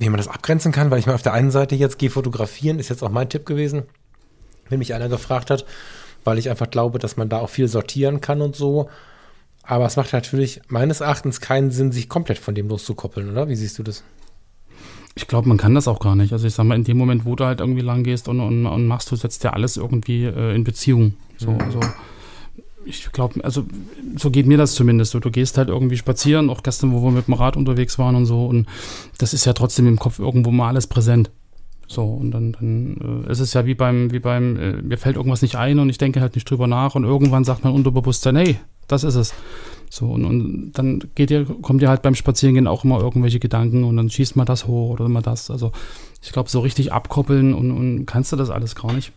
[0.00, 0.90] wie man das abgrenzen kann?
[0.90, 3.46] Weil ich mal auf der einen Seite jetzt gehe fotografieren, ist jetzt auch mein Tipp
[3.46, 3.84] gewesen,
[4.68, 5.66] wenn mich einer gefragt hat,
[6.24, 8.88] weil ich einfach glaube, dass man da auch viel sortieren kann und so.
[9.62, 13.48] Aber es macht natürlich meines Erachtens keinen Sinn, sich komplett von dem loszukoppeln, oder?
[13.48, 14.02] Wie siehst du das?
[15.14, 16.32] Ich glaube, man kann das auch gar nicht.
[16.32, 18.64] Also ich sag mal, in dem Moment, wo du halt irgendwie lang gehst und, und,
[18.66, 21.14] und machst, du setzt ja alles irgendwie äh, in Beziehung.
[21.36, 21.80] So, also
[22.84, 23.64] ich glaube, also
[24.16, 25.12] so geht mir das zumindest.
[25.12, 28.14] So, du gehst halt irgendwie spazieren, auch gestern, wo wir mit dem Rad unterwegs waren
[28.16, 28.66] und so, und
[29.18, 31.30] das ist ja trotzdem im Kopf irgendwo mal alles präsent.
[31.86, 35.16] So, und dann, dann äh, ist es ja wie beim, wie beim, äh, mir fällt
[35.16, 38.36] irgendwas nicht ein und ich denke halt nicht drüber nach und irgendwann sagt mein Unterbewusstsein,
[38.36, 39.34] hey, das ist es.
[39.90, 43.82] So, und, und dann geht dir, kommt dir halt beim Spazierengehen auch immer irgendwelche Gedanken
[43.82, 45.50] und dann schießt mal das hoch oder mal das.
[45.50, 45.72] Also
[46.22, 49.12] ich glaube, so richtig abkoppeln und, und kannst du das alles gar nicht.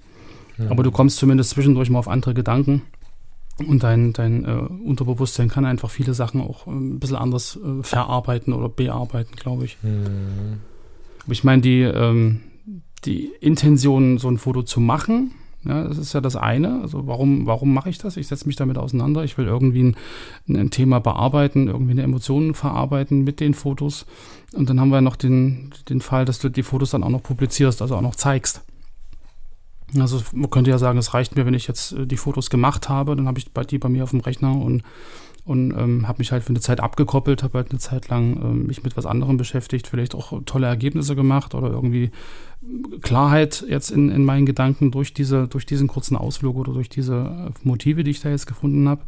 [0.70, 2.84] Aber du kommst zumindest zwischendurch mal auf andere Gedanken.
[3.60, 7.84] Und dein, dein äh, Unterbewusstsein kann einfach viele Sachen auch äh, ein bisschen anders äh,
[7.84, 9.78] verarbeiten oder bearbeiten, glaube ich.
[9.84, 12.42] Aber ich meine, die, ähm,
[13.06, 15.36] die Intention, so ein Foto zu machen,
[15.66, 16.82] ja, das ist ja das eine.
[16.82, 18.18] Also warum, warum mache ich das?
[18.18, 19.24] Ich setze mich damit auseinander.
[19.24, 19.96] Ich will irgendwie ein,
[20.50, 24.06] ein Thema bearbeiten, irgendwie eine Emotion verarbeiten mit den Fotos.
[24.54, 27.24] Und dann haben wir noch den, den Fall, dass du die Fotos dann auch noch
[27.24, 28.62] publizierst, also auch noch zeigst.
[30.00, 32.90] Also man könnte ja sagen, es reicht mir, wenn ich jetzt äh, die Fotos gemacht
[32.90, 34.84] habe, dann habe ich die bei mir auf dem Rechner und,
[35.46, 38.68] und ähm, habe mich halt für eine Zeit abgekoppelt, habe halt eine Zeit lang ähm,
[38.68, 42.12] mich mit was anderem beschäftigt, vielleicht auch tolle Ergebnisse gemacht oder irgendwie
[43.02, 47.16] Klarheit jetzt in, in meinen Gedanken durch, diese, durch diesen kurzen Ausflug oder durch diese
[47.16, 49.02] äh, Motive, die ich da jetzt gefunden habe.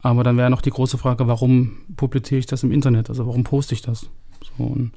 [0.00, 3.08] Aber dann wäre noch die große Frage, warum publiziere ich das im Internet?
[3.08, 4.08] Also warum poste ich das?
[4.56, 4.92] So, und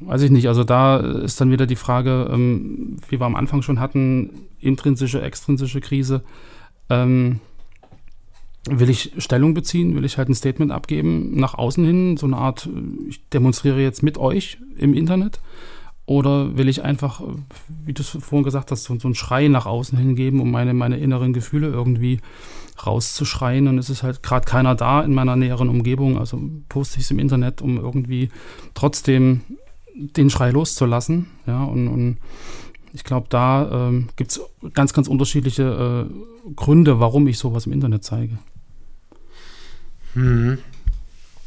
[0.00, 0.48] weiß ich nicht.
[0.48, 4.30] Also da ist dann wieder die Frage, ähm, wie wir am Anfang schon hatten,
[4.60, 6.22] intrinsische, extrinsische Krise.
[6.90, 7.40] Ähm,
[8.68, 9.94] will ich Stellung beziehen?
[9.94, 12.16] Will ich halt ein Statement abgeben nach außen hin?
[12.16, 15.40] So eine Art, äh, ich demonstriere jetzt mit euch im Internet?
[16.06, 17.22] Oder will ich einfach,
[17.84, 20.74] wie du es vorhin gesagt hast, so, so einen Schrei nach außen hingeben, um meine,
[20.74, 22.20] meine inneren Gefühle irgendwie
[22.84, 23.68] rauszuschreien?
[23.68, 26.18] Und es ist halt gerade keiner da in meiner näheren Umgebung.
[26.18, 28.28] Also poste ich es im Internet, um irgendwie
[28.74, 29.40] trotzdem
[29.94, 31.26] den Schrei loszulassen.
[31.46, 32.18] Ja, und, und
[32.92, 34.40] ich glaube, da ähm, gibt es
[34.72, 38.38] ganz, ganz unterschiedliche äh, Gründe, warum ich sowas im Internet zeige.
[40.14, 40.58] Hm.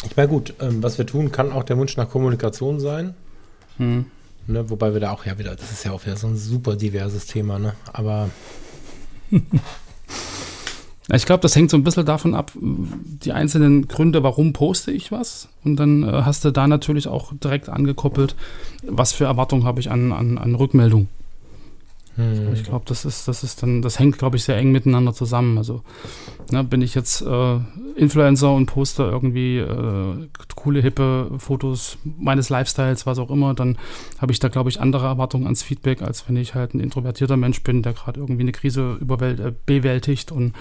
[0.06, 3.16] Ich meine, gut, ähm, was wir tun, kann auch der Wunsch nach Kommunikation sein.
[3.78, 4.06] Hm.
[4.48, 6.78] Ne, wobei wir da auch ja wieder, das ist ja auch wieder so ein super
[6.78, 7.74] diverses Thema, ne?
[7.92, 8.30] Aber
[11.14, 15.12] Ich glaube, das hängt so ein bisschen davon ab, die einzelnen Gründe, warum poste ich
[15.12, 15.48] was.
[15.64, 18.36] Und dann äh, hast du da natürlich auch direkt angekoppelt,
[18.84, 21.08] was für Erwartungen habe ich an, an, an Rückmeldung.
[22.18, 25.14] Hm, Ich glaube, das ist, das ist dann, das hängt, glaube ich, sehr eng miteinander
[25.14, 25.58] zusammen.
[25.58, 25.84] Also
[26.52, 27.60] ne, bin ich jetzt äh,
[27.96, 33.78] Influencer und poste irgendwie äh, coole, hippe Fotos meines Lifestyles, was auch immer, dann
[34.18, 37.38] habe ich da, glaube ich, andere Erwartungen ans Feedback, als wenn ich halt ein introvertierter
[37.38, 40.54] Mensch bin, der gerade irgendwie eine Krise überwält, äh, bewältigt und,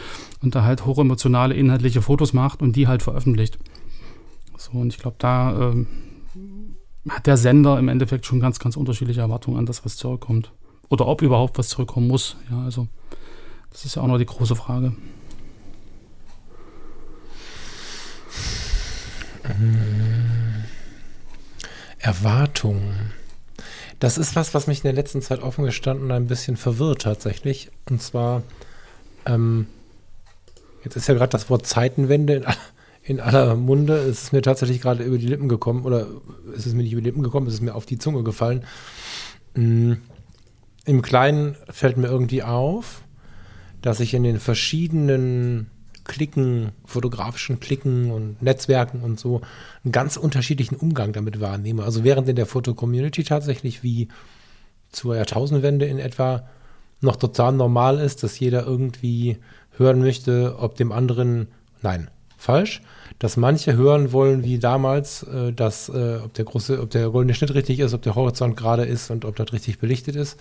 [0.42, 3.58] und da halt hochemotionale, inhaltliche Fotos macht und die halt veröffentlicht.
[4.58, 5.86] So, und ich glaube, da ähm,
[7.08, 10.52] hat der Sender im Endeffekt schon ganz, ganz unterschiedliche Erwartungen an das, was zurückkommt
[10.88, 12.36] oder ob überhaupt was zurückkommen muss.
[12.50, 12.88] Ja, also
[13.70, 14.94] das ist ja auch noch die große Frage.
[21.98, 23.12] Erwartungen.
[23.98, 27.70] Das ist was, was mich in der letzten Zeit offen gestanden ein bisschen verwirrt tatsächlich.
[27.88, 28.42] Und zwar,
[29.24, 29.66] ähm,
[30.84, 32.56] jetzt ist ja gerade das Wort Zeitenwende in, aller-
[33.02, 33.96] in aller Munde.
[33.96, 36.06] Es ist mir tatsächlich gerade über die Lippen gekommen, oder
[36.56, 38.64] es ist mir nicht über die Lippen gekommen, es ist mir auf die Zunge gefallen.
[39.54, 39.94] Mm,
[40.86, 43.02] Im Kleinen fällt mir irgendwie auf,
[43.82, 45.70] dass ich in den verschiedenen
[46.04, 49.40] Klicken, fotografischen Klicken und Netzwerken und so
[49.84, 51.82] einen ganz unterschiedlichen Umgang damit wahrnehme.
[51.82, 54.08] Also während in der Foto-Community tatsächlich wie
[54.90, 56.48] zur Jahrtausendwende in etwa
[57.00, 59.38] noch total normal ist, dass jeder irgendwie
[59.76, 61.48] hören möchte, ob dem anderen,
[61.82, 62.80] nein, falsch,
[63.18, 67.34] dass manche hören wollen wie damals, äh, dass, äh, ob der große, ob der goldene
[67.34, 70.38] Schnitt richtig ist, ob der Horizont gerade ist und ob das richtig belichtet ist.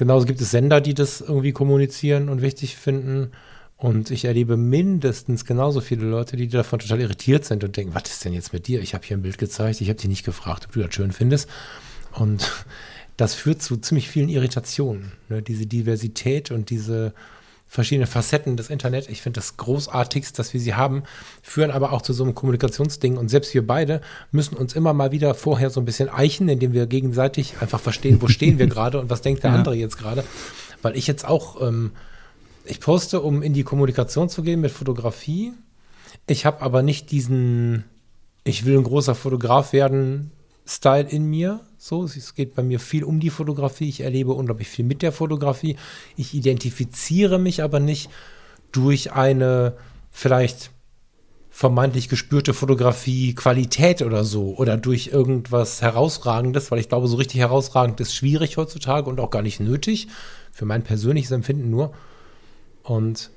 [0.00, 3.32] Genauso gibt es Sender, die das irgendwie kommunizieren und wichtig finden.
[3.76, 8.04] Und ich erlebe mindestens genauso viele Leute, die davon total irritiert sind und denken, was
[8.04, 8.80] ist denn jetzt mit dir?
[8.80, 11.12] Ich habe hier ein Bild gezeigt, ich habe dich nicht gefragt, ob du das schön
[11.12, 11.50] findest.
[12.14, 12.64] Und
[13.18, 15.12] das führt zu ziemlich vielen Irritationen.
[15.28, 15.42] Ne?
[15.42, 17.12] Diese Diversität und diese
[17.72, 19.08] verschiedene Facetten des Internet.
[19.08, 21.04] Ich finde das großartigst, dass wir sie haben,
[21.40, 23.16] führen aber auch zu so einem Kommunikationsding.
[23.16, 24.00] Und selbst wir beide
[24.32, 28.20] müssen uns immer mal wieder vorher so ein bisschen eichen, indem wir gegenseitig einfach verstehen,
[28.20, 29.56] wo stehen wir gerade und was denkt der Ja.
[29.56, 30.24] andere jetzt gerade.
[30.82, 31.92] Weil ich jetzt auch, ähm,
[32.64, 35.52] ich poste, um in die Kommunikation zu gehen mit Fotografie.
[36.26, 37.84] Ich habe aber nicht diesen,
[38.42, 40.32] ich will ein großer Fotograf werden,
[40.66, 41.60] Style in mir.
[41.78, 43.88] So, es geht bei mir viel um die Fotografie.
[43.88, 45.76] Ich erlebe unglaublich viel mit der Fotografie.
[46.16, 48.10] Ich identifiziere mich aber nicht
[48.72, 49.76] durch eine
[50.10, 50.70] vielleicht
[51.50, 57.40] vermeintlich gespürte Fotografie Qualität oder so oder durch irgendwas herausragendes, weil ich glaube, so richtig
[57.40, 60.08] herausragend ist schwierig heutzutage und auch gar nicht nötig
[60.52, 61.92] für mein persönliches Empfinden nur.
[62.82, 63.30] Und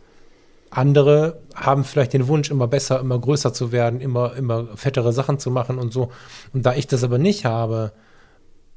[0.77, 5.39] andere haben vielleicht den Wunsch, immer besser, immer größer zu werden, immer, immer fettere Sachen
[5.39, 6.12] zu machen und so.
[6.53, 7.93] Und da ich das aber nicht habe,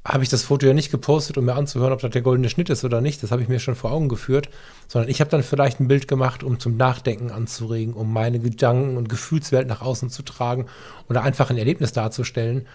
[0.05, 2.69] habe ich das Foto ja nicht gepostet, um mir anzuhören, ob das der goldene Schnitt
[2.69, 3.21] ist oder nicht.
[3.23, 4.49] Das habe ich mir schon vor Augen geführt.
[4.87, 8.95] Sondern ich habe dann vielleicht ein Bild gemacht, um zum Nachdenken anzuregen, um meine Gedanken
[8.95, 10.67] und Gefühlswelt nach außen zu tragen
[11.09, 12.67] oder einfach ein Erlebnis darzustellen,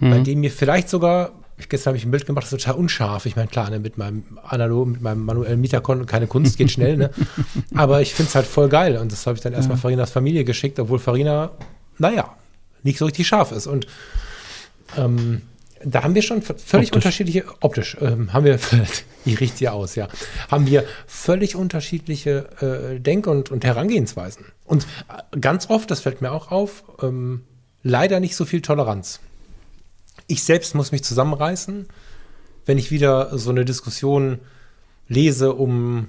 [0.00, 2.78] bei dem mir vielleicht sogar, ich, gestern habe ich ein Bild gemacht, das ist total
[2.78, 3.26] unscharf.
[3.26, 6.96] Ich meine, klar, ne, mit meinem analog, mit meinem manuellen Mieterkonto, keine Kunst, geht schnell,
[6.96, 7.10] ne?
[7.74, 8.96] Aber ich finde es halt voll geil.
[8.98, 11.52] Und das habe ich dann erstmal Farinas Familie geschickt, obwohl Farina,
[11.98, 12.36] naja,
[12.82, 13.66] nicht so richtig scharf ist.
[13.66, 13.86] Und
[14.96, 15.42] ähm,
[15.84, 16.92] da haben wir schon völlig Optisch.
[16.92, 18.58] unterschiedliche, optisch, ähm, haben wir,
[19.24, 20.08] die riecht hier aus, ja,
[20.50, 24.46] haben wir völlig unterschiedliche äh, Denk- und, und Herangehensweisen.
[24.64, 27.42] Und äh, ganz oft, das fällt mir auch auf, ähm,
[27.82, 29.20] leider nicht so viel Toleranz.
[30.32, 31.88] Ich selbst muss mich zusammenreißen,
[32.64, 34.38] wenn ich wieder so eine Diskussion
[35.06, 36.08] lese um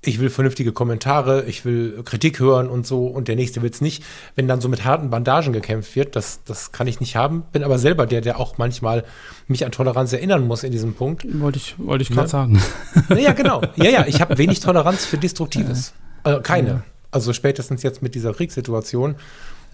[0.00, 3.80] ich will vernünftige Kommentare, ich will Kritik hören und so und der nächste will es
[3.80, 4.04] nicht.
[4.36, 7.42] Wenn dann so mit harten Bandagen gekämpft wird, das, das kann ich nicht haben.
[7.50, 9.04] Bin aber selber der, der auch manchmal
[9.48, 11.26] mich an Toleranz erinnern muss in diesem Punkt.
[11.40, 12.28] Wollte ich, wollte ich gerade Ne?
[12.28, 12.62] sagen.
[13.18, 13.60] Ja, genau.
[13.74, 15.94] Ja, ja, ich habe wenig Toleranz für Destruktives.
[16.22, 16.84] Äh, keine.
[17.10, 19.16] Also spätestens jetzt mit dieser Kriegssituation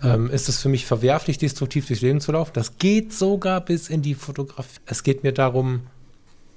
[0.05, 2.53] ähm, ist es für mich verwerflich, destruktiv durchs Leben zu laufen.
[2.55, 4.81] Das geht sogar bis in die Fotografie.
[4.87, 5.87] Es geht mir darum,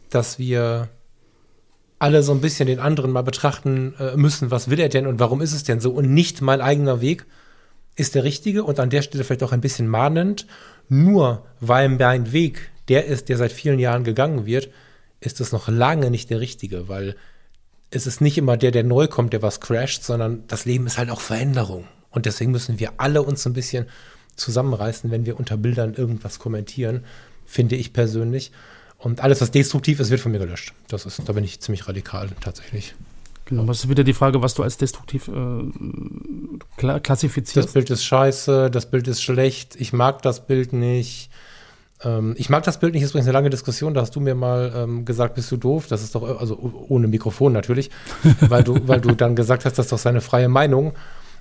[0.10, 0.90] dass wir
[2.00, 5.20] alle so ein bisschen den anderen mal betrachten äh, müssen, was will er denn und
[5.20, 7.26] warum ist es denn so und nicht mein eigener Weg
[7.96, 10.46] ist der richtige und an der Stelle vielleicht auch ein bisschen mahnend.
[10.90, 14.70] Nur weil mein Weg der ist, der seit vielen Jahren gegangen wird,
[15.20, 17.16] ist es noch lange nicht der richtige, weil
[17.90, 20.98] es ist nicht immer der, der neu kommt, der was crasht, sondern das Leben ist
[20.98, 21.86] halt auch Veränderung.
[22.18, 23.86] Und deswegen müssen wir alle uns so ein bisschen
[24.36, 27.04] zusammenreißen, wenn wir unter Bildern irgendwas kommentieren,
[27.46, 28.52] finde ich persönlich.
[28.98, 30.74] Und alles, was destruktiv ist, wird von mir gelöscht.
[30.88, 32.96] Das ist, da bin ich ziemlich radikal tatsächlich.
[33.46, 35.32] Genau, aber es ist wieder die Frage, was du als destruktiv äh,
[36.76, 37.74] kla Das klassifizierst.
[37.74, 41.30] Bild ist scheiße, das Bild ist schlecht, ich mag das Bild nicht.
[42.04, 44.34] Ähm, ich mag das Bild nicht, ist übrigens eine lange Diskussion, da hast du mir
[44.34, 47.92] mal ähm, gesagt, bist du doof, das ist doch, also oh- ohne Mikrofon natürlich,
[48.42, 50.94] weil du, weil du dann gesagt hast, das ist doch seine freie Meinung.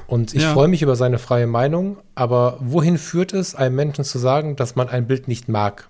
[0.07, 0.53] Und ich Ja.
[0.53, 4.77] freue mich über seine freie Meinung, aber wohin führt es, einem Menschen zu sagen, dass
[4.77, 5.89] man ein Bild nicht mag?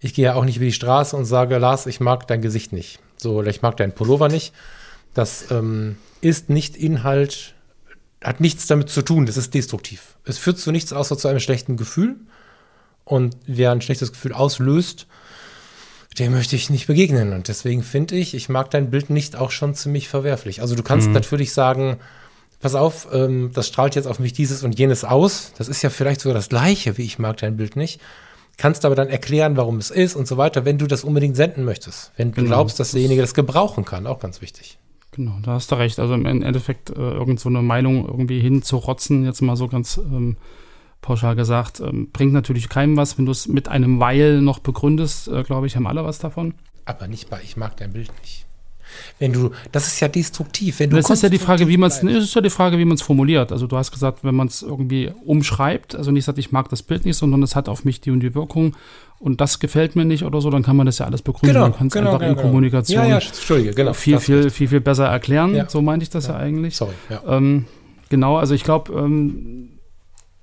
[0.00, 2.72] Ich gehe ja auch nicht über die Straße und sage, Lars, ich mag dein Gesicht
[2.72, 3.00] nicht.
[3.16, 4.52] So, oder ich mag deinen Pullover nicht.
[5.14, 7.54] Das ähm, ist nicht Inhalt,
[8.22, 10.16] hat nichts damit zu tun, das ist destruktiv.
[10.24, 12.16] Es führt zu nichts außer zu einem schlechten Gefühl.
[13.04, 15.06] Und wer ein schlechtes Gefühl auslöst,
[16.18, 17.32] dem möchte ich nicht begegnen.
[17.32, 20.60] Und deswegen finde ich, ich mag dein Bild nicht auch schon ziemlich verwerflich.
[20.62, 21.98] Also du kannst natürlich sagen,
[22.64, 25.52] pass auf, ähm, das strahlt jetzt auf mich dieses und jenes aus.
[25.58, 28.00] Das ist ja vielleicht sogar das Gleiche, wie ich mag dein Bild nicht.
[28.56, 31.64] Kannst aber dann erklären, warum es ist und so weiter, wenn du das unbedingt senden
[31.66, 32.12] möchtest.
[32.16, 32.46] Wenn du Genau.
[32.48, 34.78] glaubst, dass derjenige das gebrauchen kann, auch ganz wichtig.
[35.10, 35.98] Genau, da hast du recht.
[35.98, 40.38] Also im Endeffekt äh, irgend so eine Meinung irgendwie hinzurotzen, jetzt mal so ganz ähm,
[41.02, 43.18] pauschal gesagt, ähm, bringt natürlich keinem was.
[43.18, 46.54] Wenn du es mit einem Weil noch begründest, äh, glaube ich, haben alle was davon.
[46.86, 48.46] Aber nicht bei ich mag dein Bild nicht.
[49.18, 50.80] Wenn du, das ist ja destruktiv.
[50.80, 52.84] Wenn du Das ist ja die Frage, wie man es, ist ja die Frage, wie
[52.84, 53.52] man es formuliert.
[53.52, 56.82] Also du hast gesagt, wenn man es irgendwie umschreibt, also nicht sagt, ich mag das
[56.82, 58.76] Bild nicht, sondern es hat auf mich die und die Wirkung
[59.18, 61.54] und das gefällt mir nicht oder so, dann kann man das ja alles begründen.
[61.54, 62.48] Genau, man kann es genau, einfach genau, in genau.
[62.48, 63.92] Kommunikation Ja, ja, genau.
[63.92, 65.54] viel, viel, viel, viel besser erklären.
[65.54, 65.68] Ja.
[65.68, 66.76] So meinte ich das ja, eigentlich.
[66.76, 66.92] Sorry.
[67.26, 67.66] Ähm,
[68.10, 69.70] genau, also ich glaube, ähm,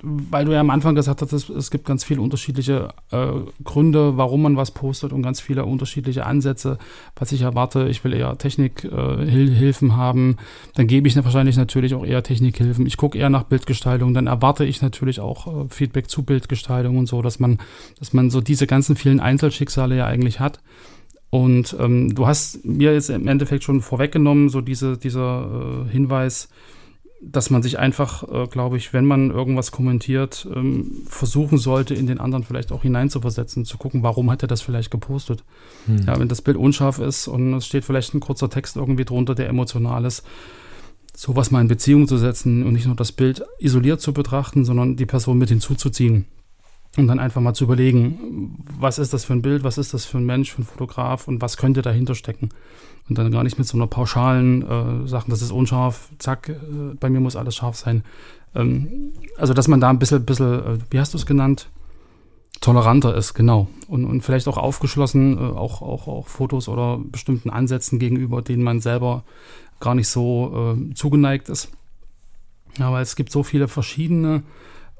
[0.03, 3.27] weil du ja am Anfang gesagt hast, es, gibt ganz viele unterschiedliche äh,
[3.63, 6.77] Gründe, warum man was postet und ganz viele unterschiedliche Ansätze,
[7.15, 7.87] was ich erwarte.
[7.87, 10.37] Ich will eher Technikhilfen äh, haben,
[10.75, 12.85] dann gebe ich wahrscheinlich natürlich auch eher Technikhilfen.
[12.85, 17.07] Ich gucke eher nach Bildgestaltung, dann erwarte ich natürlich auch äh, Feedback zu Bildgestaltung und
[17.07, 17.59] so, dass man,
[17.99, 20.59] dass man so diese ganzen vielen Einzelschicksale ja eigentlich hat.
[21.29, 26.49] Und ähm, du hast mir jetzt im Endeffekt schon vorweggenommen, so diese, dieser äh, Hinweis,
[27.21, 32.07] dass man sich einfach, äh, glaube ich, wenn man irgendwas kommentiert, ähm, versuchen sollte, in
[32.07, 35.43] den anderen vielleicht auch hineinzuversetzen, zu gucken, warum hat er das vielleicht gepostet.
[35.85, 36.05] Hm.
[36.07, 39.35] Ja, wenn das Bild unscharf ist und es steht vielleicht ein kurzer Text irgendwie drunter,
[39.35, 40.23] der emotional ist,
[41.15, 44.95] sowas mal in Beziehung zu setzen und nicht nur das Bild isoliert zu betrachten, sondern
[44.95, 46.25] die Person mit hinzuzuziehen.
[46.97, 50.05] Und dann einfach mal zu überlegen, was ist das für ein Bild, was ist das
[50.05, 52.49] für ein Mensch, für ein Fotograf und was könnte dahinter stecken.
[53.11, 56.95] Und dann gar nicht mit so einer pauschalen äh, Sachen, das ist unscharf, zack, äh,
[56.97, 58.05] bei mir muss alles scharf sein.
[58.55, 61.67] Ähm, also, dass man da ein bisschen, bisschen äh, wie hast du es genannt?
[62.61, 63.67] Toleranter ist, genau.
[63.89, 68.63] Und, und vielleicht auch aufgeschlossen, äh, auch, auch, auch Fotos oder bestimmten Ansätzen gegenüber, denen
[68.63, 69.25] man selber
[69.81, 71.69] gar nicht so äh, zugeneigt ist.
[72.79, 74.43] Aber es gibt so viele verschiedene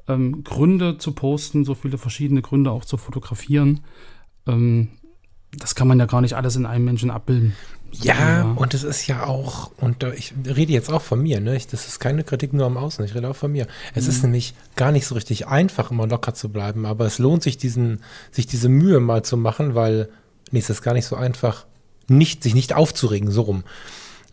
[0.06, 3.80] ähm, Gründe zu posten, so viele verschiedene Gründe auch zu fotografieren.
[4.46, 4.88] Ähm,
[5.56, 7.54] das kann man ja gar nicht alles in einem Menschen abbilden.
[7.92, 11.56] Ja, und es ist ja auch, und ich rede jetzt auch von mir, ne?
[11.56, 13.66] Ich, das ist keine Kritik nur am Außen, ich rede auch von mir.
[13.94, 14.10] Es mhm.
[14.10, 17.58] ist nämlich gar nicht so richtig einfach, immer locker zu bleiben, aber es lohnt sich,
[17.58, 20.08] diesen, sich diese Mühe mal zu machen, weil,
[20.50, 21.66] nee, es ist gar nicht so einfach,
[22.08, 23.64] nicht, sich nicht aufzuregen, so rum.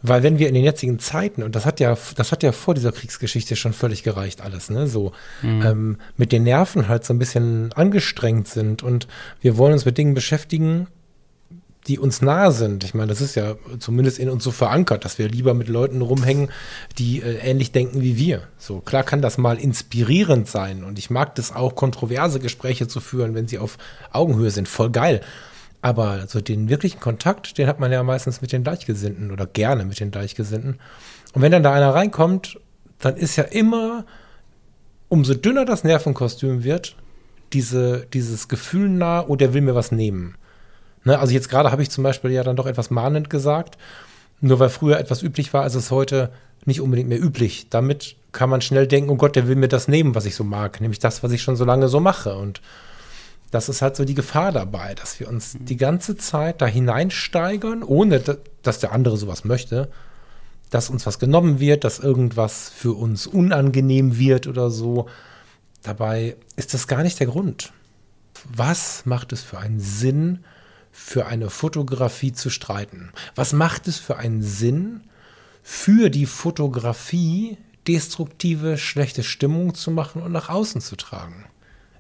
[0.02, 2.74] Weil wenn wir in den jetzigen Zeiten, und das hat ja, das hat ja vor
[2.74, 4.88] dieser Kriegsgeschichte schon völlig gereicht, alles, ne?
[4.88, 5.62] So mhm.
[5.66, 9.08] ähm, mit den Nerven halt so ein bisschen angestrengt sind und
[9.42, 10.88] wir wollen uns mit Dingen beschäftigen,
[11.88, 12.84] die uns nahe sind.
[12.84, 16.02] Ich meine, das ist ja zumindest in uns so verankert, dass wir lieber mit Leuten
[16.02, 16.50] rumhängen,
[16.98, 18.44] die äh, ähnlich denken wie wir.
[18.58, 23.00] So klar kann das mal inspirierend sein und ich mag das auch, kontroverse Gespräche zu
[23.00, 23.78] führen, wenn sie auf
[24.12, 24.68] Augenhöhe sind.
[24.68, 25.22] Voll geil.
[25.82, 29.86] Aber so den wirklichen Kontakt, den hat man ja meistens mit den Gleichgesinnten oder gerne
[29.86, 30.80] mit den Gleichgesinnten.
[31.34, 32.60] Und wenn dann da einer reinkommt,
[33.00, 34.06] dann ist ja immer,
[35.08, 36.98] umso dünner das Nervenkostüm wird,
[37.54, 40.36] diese, dieses Gefühl nah, oh, der will mir was nehmen.
[41.10, 43.80] Ne, also jetzt gerade habe ich zum Beispiel ja dann doch etwas mahnend gesagt,
[44.42, 46.30] nur weil früher etwas üblich war, ist es heute
[46.66, 47.68] nicht unbedingt mehr üblich.
[47.72, 50.44] Damit kann man schnell denken, oh Gott, der will mir das nehmen, was ich so
[50.44, 52.36] mag, nämlich das, was ich schon so lange so mache.
[52.36, 52.62] Und
[53.50, 57.82] das ist halt so die Gefahr dabei, dass wir uns die ganze Zeit da hineinsteigern,
[57.82, 58.22] ohne
[58.62, 59.90] dass der andere sowas möchte,
[60.70, 65.08] dass uns was genommen wird, dass irgendwas für uns unangenehm wird oder so.
[65.82, 67.74] Dabei ist das gar nicht der Grund.
[68.46, 70.44] Was macht es für einen Sinn,
[71.00, 73.12] für eine Fotografie zu streiten?
[73.34, 75.02] Was macht es für einen Sinn,
[75.64, 81.46] für die Fotografie destruktive, schlechte Stimmung zu machen und nach außen zu tragen?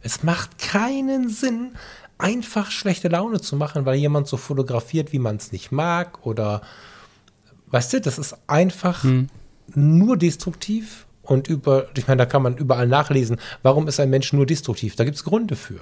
[0.02, 1.72] Es macht keinen Sinn,
[2.18, 6.62] einfach schlechte Laune zu machen, weil jemand so fotografiert, wie man es nicht mag oder
[7.68, 9.28] weißt du, das ist einfach hm.
[9.74, 14.34] nur destruktiv und über, ich meine, da kann man überall nachlesen, warum ist ein Mensch
[14.34, 14.96] nur destruktiv?
[14.98, 15.82] Da gibt es Gründe für.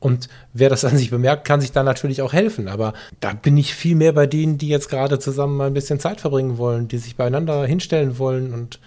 [0.00, 2.68] Und wer das an sich bemerkt, kann sich da natürlich auch helfen.
[2.68, 5.98] Aber da bin ich viel mehr bei denen, die jetzt gerade zusammen mal ein bisschen
[5.98, 8.78] Zeit verbringen wollen, die sich beieinander hinstellen wollen und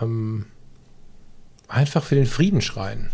[0.00, 0.46] ähm,
[1.68, 3.10] einfach für den Frieden schreien.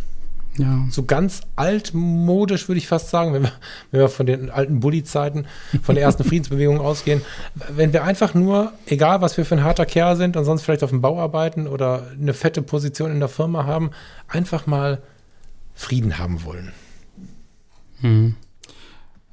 [0.59, 0.87] Ja.
[0.91, 3.53] So ganz altmodisch würde ich fast sagen, wenn wir,
[3.91, 5.47] wenn wir von den alten Bully-Zeiten,
[5.83, 7.21] von der ersten Friedensbewegung ausgehen.
[7.69, 10.83] Wenn wir einfach nur, egal was wir für ein harter Kerl sind und sonst vielleicht
[10.83, 13.91] auf dem Bau arbeiten oder eine fette Position in der Firma haben,
[14.29, 15.03] einfach mal
[15.75, 16.73] Frieden haben wollen.
[18.01, 18.37] Mhm.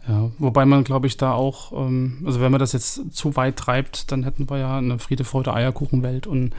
[0.07, 3.55] Ja, wobei man, glaube ich, da auch, ähm, also wenn man das jetzt zu weit
[3.55, 6.53] treibt, dann hätten wir ja eine Friede, Freude, Eierkuchenwelt und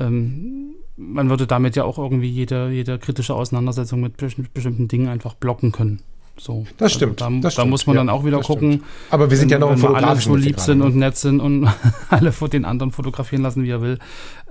[0.00, 5.34] ähm, man würde damit ja auch irgendwie jede, jede kritische Auseinandersetzung mit bestimmten Dingen einfach
[5.34, 6.00] blocken können.
[6.40, 6.66] So.
[6.76, 7.22] Das also stimmt.
[7.22, 8.72] Also da, das da muss man ja, dann auch wieder gucken.
[8.72, 8.84] Stimmt.
[9.10, 11.40] Aber wir sind wenn, ja noch wenn wir alle so lieb sind und nett sind
[11.40, 11.68] und
[12.08, 13.98] alle vor den anderen fotografieren lassen, wie er will.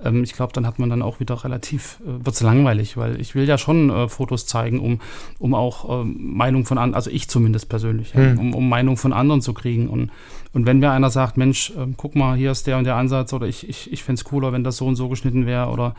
[0.04, 3.20] Ähm, ich glaube, dann hat man dann auch wieder relativ, äh, wird es langweilig, weil
[3.20, 5.00] ich will ja schon äh, Fotos zeigen, um,
[5.38, 8.22] um auch äh, Meinung von anderen, also ich zumindest persönlich, hm.
[8.22, 9.88] ja, um, um Meinung von anderen zu kriegen.
[9.88, 10.10] Und,
[10.52, 13.32] und wenn mir einer sagt, Mensch, äh, guck mal, hier ist der und der Ansatz
[13.32, 15.94] oder ich, ich, ich fände es cooler, wenn das so und so geschnitten wäre oder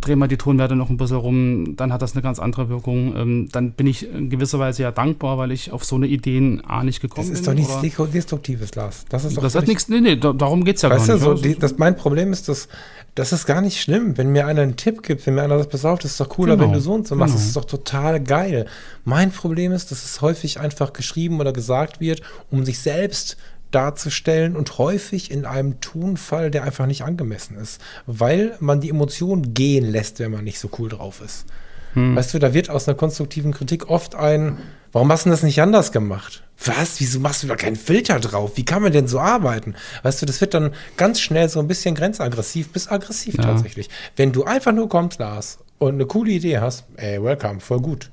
[0.00, 3.16] drehen wir die Tonwerte noch ein bisschen rum, dann hat das eine ganz andere Wirkung.
[3.16, 6.62] Ähm, dann bin ich in gewisser Weise ja dankbar, weil ich auf so eine Ideen
[6.64, 7.32] A nicht gekommen bin.
[7.32, 9.04] Das ist bin, doch nichts Destruktives, Lars.
[9.08, 11.26] Das, ist doch das hat nichts, nee, nee, darum geht es ja weißt gar nicht.
[11.26, 12.68] Du, so, die, das, mein Problem ist, dass
[13.14, 15.70] das ist gar nicht schlimm, wenn mir einer einen Tipp gibt, wenn mir einer sagt,
[15.70, 17.38] pass auf, das ist doch cooler, genau, wenn du so und so machst, genau.
[17.38, 18.66] das ist doch total geil.
[19.04, 23.38] Mein Problem ist, dass es häufig einfach geschrieben oder gesagt wird, um sich selbst
[23.70, 29.54] darzustellen und häufig in einem Tonfall, der einfach nicht angemessen ist, weil man die Emotionen
[29.54, 31.46] gehen lässt, wenn man nicht so cool drauf ist.
[31.94, 32.14] Hm.
[32.14, 34.58] Weißt du, da wird aus einer konstruktiven Kritik oft ein,
[34.92, 36.42] warum hast du das nicht anders gemacht?
[36.64, 37.00] Was?
[37.00, 38.52] Wieso machst du da keinen Filter drauf?
[38.54, 39.74] Wie kann man denn so arbeiten?
[40.02, 43.44] Weißt du, das wird dann ganz schnell so ein bisschen grenzaggressiv bis aggressiv ja.
[43.44, 43.90] tatsächlich.
[44.14, 48.10] Wenn du einfach nur kommst, Lars, und eine coole Idee hast, ey, welcome, voll gut.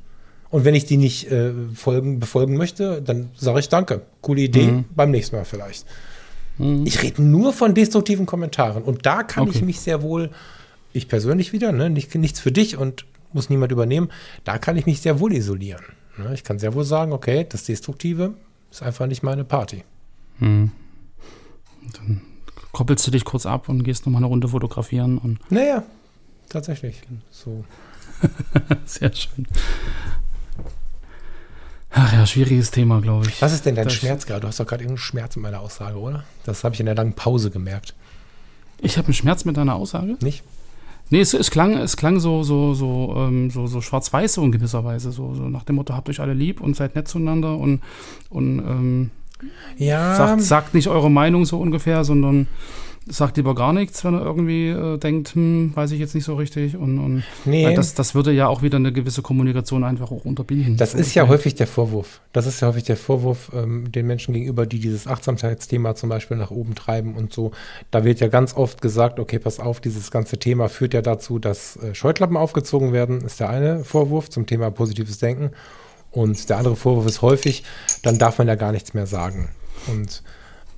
[0.53, 4.03] Und wenn ich die nicht äh, folgen, befolgen möchte, dann sage ich Danke.
[4.21, 4.85] Coole Idee, mhm.
[4.95, 5.87] beim nächsten Mal vielleicht.
[6.59, 6.85] Mhm.
[6.85, 8.83] Ich rede nur von destruktiven Kommentaren.
[8.83, 9.57] Und da kann okay.
[9.57, 10.29] ich mich sehr wohl
[10.93, 11.89] ich persönlich wieder, ne?
[11.89, 14.11] Nicht, nichts für dich und muss niemand übernehmen.
[14.43, 15.81] Da kann ich mich sehr wohl isolieren.
[16.17, 16.31] Ne?
[16.35, 18.35] Ich kann sehr wohl sagen, okay, das Destruktive
[18.69, 19.83] ist einfach nicht meine Party.
[20.37, 20.69] Hm.
[21.93, 22.21] Dann
[22.73, 25.81] koppelst du dich kurz ab und gehst nochmal eine Runde fotografieren und Naja,
[26.47, 27.01] tatsächlich.
[27.31, 27.65] So.
[28.85, 29.47] sehr schön.
[31.95, 33.41] Ach ja, schwieriges Thema, glaube ich.
[33.41, 34.41] Was ist denn dein Das- Schmerz gerade?
[34.41, 36.23] Du hast doch gerade irgendeinen Schmerz in meiner Aussage, oder?
[36.43, 37.93] Das habe ich in der langen Pause gemerkt.
[38.79, 40.17] Ich habe einen Schmerz mit deiner Aussage.
[40.21, 40.43] Nicht?
[41.09, 44.51] Nee, es, es klang, es klang so, so, so, ähm, so, so schwarz-weiß so in
[44.51, 45.11] gewisser Weise.
[45.11, 47.81] So, so nach dem Motto, habt euch alle lieb und seid nett zueinander und,
[48.29, 49.11] und ähm,
[49.77, 52.47] Ja, sagt, sagt nicht eure Meinung so ungefähr, sondern
[53.07, 56.35] sagt lieber gar nichts, wenn er irgendwie äh, denkt, hm, weiß ich jetzt nicht so
[56.35, 56.77] richtig.
[56.77, 57.73] Und, und nee.
[57.75, 60.77] das, das würde ja auch wieder eine gewisse Kommunikation einfach auch unterbinden.
[60.77, 62.21] Das ist ja häufig der Vorwurf.
[62.31, 66.37] Das ist ja häufig der Vorwurf ähm, den Menschen gegenüber, die dieses Achtsamkeitsthema zum Beispiel
[66.37, 67.51] nach oben treiben und so.
[67.91, 71.39] Da wird ja ganz oft gesagt, okay, pass auf, dieses ganze Thema führt ja dazu,
[71.39, 75.51] dass äh, Scheuklappen aufgezogen werden, ist der eine Vorwurf zum Thema positives Denken.
[76.11, 77.63] Und der andere Vorwurf ist häufig,
[78.03, 79.49] dann darf man ja gar nichts mehr sagen.
[79.87, 80.23] Und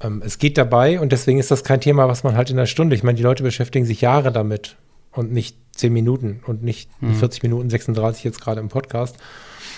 [0.06, 2.68] ähm, es geht dabei, und deswegen ist das kein Thema, was man halt in einer
[2.68, 4.78] Stunde, ich meine, die Leute beschäftigen sich Jahre damit
[5.12, 9.18] und nicht zehn Minuten und nicht die 40 Minuten 36 jetzt gerade im Podcast.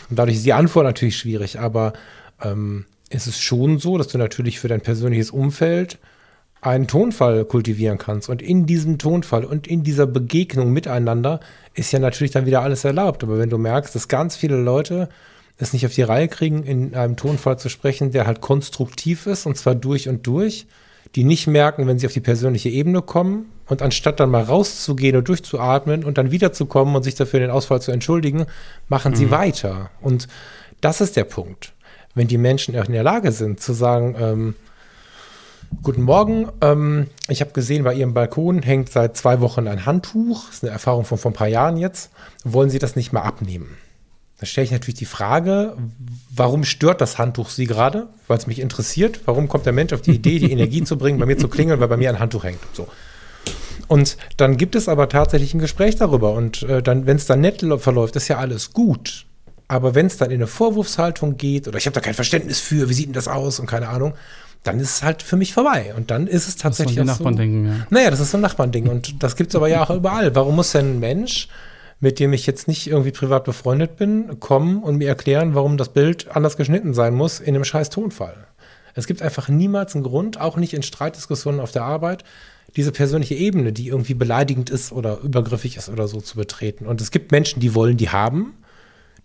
[0.09, 1.93] Und dadurch ist die Antwort natürlich schwierig, aber
[2.43, 5.97] ähm, es ist schon so, dass du natürlich für dein persönliches Umfeld
[6.61, 8.29] einen Tonfall kultivieren kannst.
[8.29, 11.39] Und in diesem Tonfall und in dieser Begegnung miteinander
[11.73, 13.23] ist ja natürlich dann wieder alles erlaubt.
[13.23, 15.09] Aber wenn du merkst, dass ganz viele Leute
[15.57, 19.45] es nicht auf die Reihe kriegen, in einem Tonfall zu sprechen, der halt konstruktiv ist,
[19.45, 20.67] und zwar durch und durch,
[21.15, 25.15] die nicht merken, wenn sie auf die persönliche Ebene kommen und anstatt dann mal rauszugehen
[25.15, 28.45] und durchzuatmen und dann wiederzukommen und sich dafür den Ausfall zu entschuldigen,
[28.87, 29.89] machen sie weiter.
[30.01, 30.27] Und
[30.81, 31.73] das ist der Punkt.
[32.13, 34.55] Wenn die Menschen auch in der Lage sind zu sagen, ähm,
[35.83, 36.47] Guten Morgen.
[36.61, 40.45] Ähm, ich habe gesehen, bei Ihrem Balkon hängt seit zwei Wochen ein Handtuch.
[40.45, 42.09] Das ist eine Erfahrung von vor ein paar Jahren jetzt.
[42.43, 43.77] Wollen Sie das nicht mal abnehmen?
[44.39, 45.75] Da stelle ich natürlich die Frage,
[46.29, 48.07] warum stört das Handtuch Sie gerade?
[48.27, 49.21] Weil es mich interessiert.
[49.25, 51.79] Warum kommt der Mensch auf die Idee, die Energie zu bringen, bei mir zu klingeln,
[51.79, 52.59] weil bei mir ein Handtuch hängt?
[52.73, 52.87] So.
[53.87, 56.33] Und dann gibt es aber tatsächlich ein Gespräch darüber.
[56.33, 59.25] Und äh, dann, wenn es dann nett verläuft, ist ja alles gut.
[59.67, 62.89] Aber wenn es dann in eine Vorwurfshaltung geht oder ich habe da kein Verständnis für,
[62.89, 64.13] wie sieht denn das aus und keine Ahnung,
[64.63, 65.93] dann ist es halt für mich vorbei.
[65.95, 67.41] Und dann ist es Das sollen tatsächlich die auch Nachbarn so.
[67.41, 67.87] ja.
[67.89, 70.35] Naja, das ist so ein Nachbarnding und das gibt es aber ja auch überall.
[70.35, 71.47] Warum muss denn ein Mensch,
[71.99, 75.89] mit dem ich jetzt nicht irgendwie privat befreundet bin, kommen und mir erklären, warum das
[75.89, 78.47] Bild anders geschnitten sein muss in einem scheiß Tonfall?
[78.93, 82.23] Es gibt einfach niemals einen Grund, auch nicht in Streitdiskussionen auf der Arbeit,
[82.75, 86.85] diese persönliche Ebene, die irgendwie beleidigend ist oder übergriffig ist oder so zu betreten.
[86.85, 88.53] Und es gibt Menschen, die wollen die haben,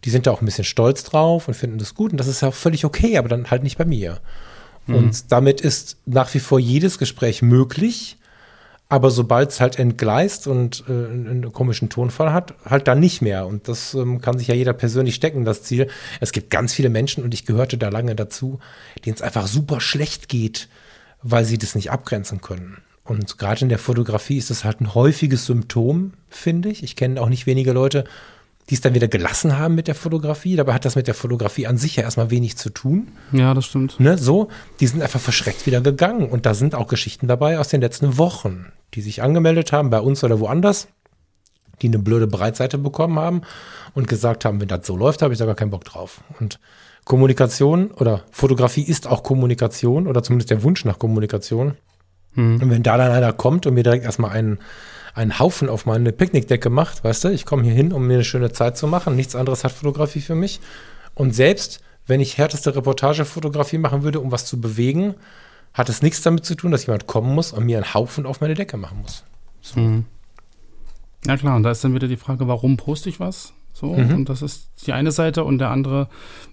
[0.04, 2.42] die sind da auch ein bisschen stolz drauf und finden das gut und das ist
[2.42, 4.20] ja auch völlig okay, aber dann halt nicht bei mir.
[4.88, 8.16] Und damit ist nach wie vor jedes Gespräch möglich,
[8.92, 13.46] aber sobald es halt entgleist und äh, einen, komischen Tonfall hat, halt dann nicht mehr.
[13.46, 15.88] Und das ähm, kann sich ja jeder persönlich stecken, das Ziel.
[16.20, 18.58] Es gibt ganz viele Menschen, und ich gehörte da lange dazu,
[19.06, 20.68] denen es einfach super schlecht geht,
[21.22, 22.82] weil sie das nicht abgrenzen können.
[23.02, 26.82] Und gerade in der Fotografie ist das halt ein häufiges Symptom, finde ich.
[26.82, 28.04] Ich kenne auch nicht wenige Leute,
[28.72, 30.56] die es dann wieder gelassen haben mit der Fotografie.
[30.56, 33.08] Dabei hat das mit der Fotografie an sich ja erstmal wenig zu tun.
[33.30, 34.00] Ja, das stimmt.
[34.00, 34.48] Ne, so,
[34.80, 36.30] die sind einfach verschreckt wieder gegangen.
[36.30, 40.00] Und da sind auch Geschichten dabei aus den letzten Wochen, die sich angemeldet haben, bei
[40.00, 40.88] uns oder woanders,
[41.82, 43.42] die eine blöde Breitseite bekommen haben
[43.92, 46.22] und gesagt haben, wenn das so läuft, habe ich da gar keinen Bock drauf.
[46.40, 46.58] Und
[47.04, 51.76] Kommunikation oder Fotografie ist auch Kommunikation oder zumindest der Wunsch nach Kommunikation.
[52.34, 54.60] Und wenn da dann einer kommt und mir direkt erstmal einen,
[55.14, 58.24] einen Haufen auf meine Picknickdecke macht, weißt du, ich komme hier hin, um mir eine
[58.24, 60.60] schöne Zeit zu machen, nichts anderes hat Fotografie für mich.
[61.14, 65.14] Und selbst wenn ich härteste Reportagefotografie machen würde, um was zu bewegen,
[65.74, 68.40] hat es nichts damit zu tun, dass jemand kommen muss und mir einen Haufen auf
[68.40, 69.24] meine Decke machen muss.
[69.74, 70.04] Mhm.
[71.26, 73.52] Ja klar, und da ist dann wieder die Frage, warum poste ich was?
[73.72, 74.14] So, Mhm.
[74.14, 76.08] und das ist die eine Seite und der andere,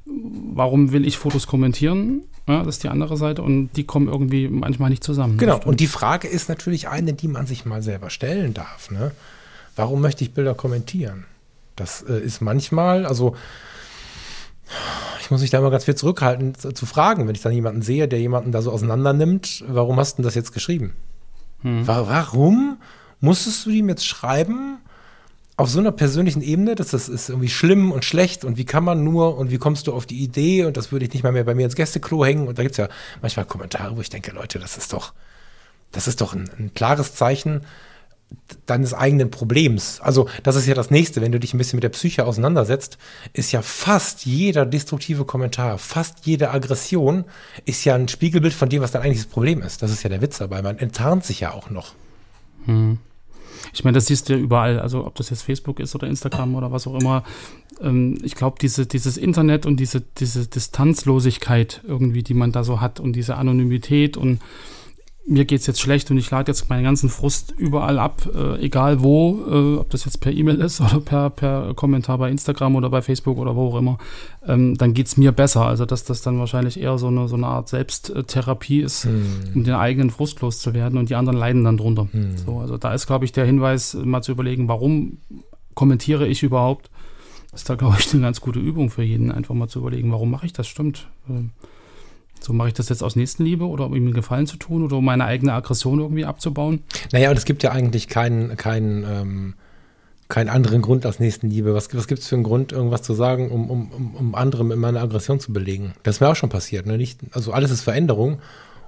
[0.06, 2.24] warum will ich Fotos kommentieren?
[2.50, 5.38] Ja, das ist die andere Seite und die kommen irgendwie manchmal nicht zusammen.
[5.38, 8.92] Genau, und die Frage ist natürlich eine, die man sich mal selber stellen darf.
[8.92, 9.12] Ne?
[9.76, 11.26] Warum möchte ich Bilder kommentieren?
[11.76, 13.36] Das äh, ist manchmal, also
[15.22, 17.82] ich muss mich da immer ganz viel zurückhalten zu, zu fragen, wenn ich dann jemanden
[17.82, 20.94] sehe, der jemanden da so auseinander nimmt, warum hast du denn das jetzt geschrieben?
[21.62, 22.78] Wa- Warum
[23.20, 24.78] musstest du ihm jetzt schreiben,
[25.60, 28.82] auf so einer persönlichen Ebene, dass das ist irgendwie schlimm und schlecht und wie kann
[28.82, 31.34] man nur und wie kommst du auf die Idee und das würde ich nicht mal
[31.34, 32.88] mehr bei mir ins Gästeklo hängen und da gibt es ja
[33.22, 35.14] manchmal Kommentare, wo ich denke, Leute, das ist doch,
[35.92, 37.66] das ist doch ein, ein klares Zeichen
[38.68, 40.00] deines eigenen Problems.
[40.00, 42.98] Also das ist ja das Nächste, wenn du dich ein bisschen mit der Psyche auseinandersetzt,
[43.34, 47.26] ist ja fast jeder destruktive Kommentar, fast jede Aggression
[47.66, 49.82] ist ja ein Spiegelbild von dem, was dein eigentliches Problem ist.
[49.82, 50.62] Das ist ja der Witz dabei.
[50.62, 51.96] Man enttarnt sich ja auch noch.
[53.74, 56.56] Ich meine, das siehst du ja überall, also ob das jetzt Facebook ist oder Instagram
[56.56, 57.24] oder was auch immer.
[57.82, 62.82] Ähm, ich glaube, diese, dieses Internet und diese, diese Distanzlosigkeit irgendwie, die man da so
[62.82, 64.40] hat und diese Anonymität und
[65.26, 69.04] mir geht's jetzt schlecht und ich lade jetzt meinen ganzen Frust überall ab, äh, egal
[69.04, 72.90] wo, äh, ob das jetzt per E-Mail ist oder per, per Kommentar bei Instagram oder
[72.90, 74.00] bei Facebook oder wo auch immer,
[74.48, 75.66] ähm, dann geht's mir besser.
[75.66, 79.24] Also dass das dann wahrscheinlich eher so eine, so eine Art Selbsttherapie ist, Hm.
[79.56, 82.08] um den eigenen Frust loszuwerden und die anderen leiden dann drunter.
[82.12, 82.38] Hm.
[82.38, 85.20] So, also da ist, glaube ich, der Hinweis, mal zu überlegen, warum
[85.76, 86.90] kommentiere ich überhaupt?
[87.52, 90.12] Das ist da, glaube ich, eine ganz gute Übung für jeden, einfach mal zu überlegen,
[90.12, 90.68] warum mache ich das?
[90.68, 91.08] Stimmt.
[91.30, 91.52] Ähm,
[92.40, 94.98] So mache ich das jetzt aus Nächstenliebe oder um ihm einen Gefallen zu tun oder
[94.98, 96.84] um meine eigene Aggression irgendwie abzubauen?
[97.12, 99.54] Naja, und es gibt ja eigentlich keinen, keinen, ähm,
[100.30, 101.74] keinen anderen Grund als Nächstenliebe.
[101.74, 104.80] Was, was gibt es für einen Grund, irgendwas zu sagen, um, um, um, anderem in
[104.80, 105.94] meiner Aggression zu belegen?
[106.04, 106.86] Das ist mir auch schon passiert.
[106.86, 106.98] Ne?
[106.98, 108.40] Nicht, also alles ist Veränderung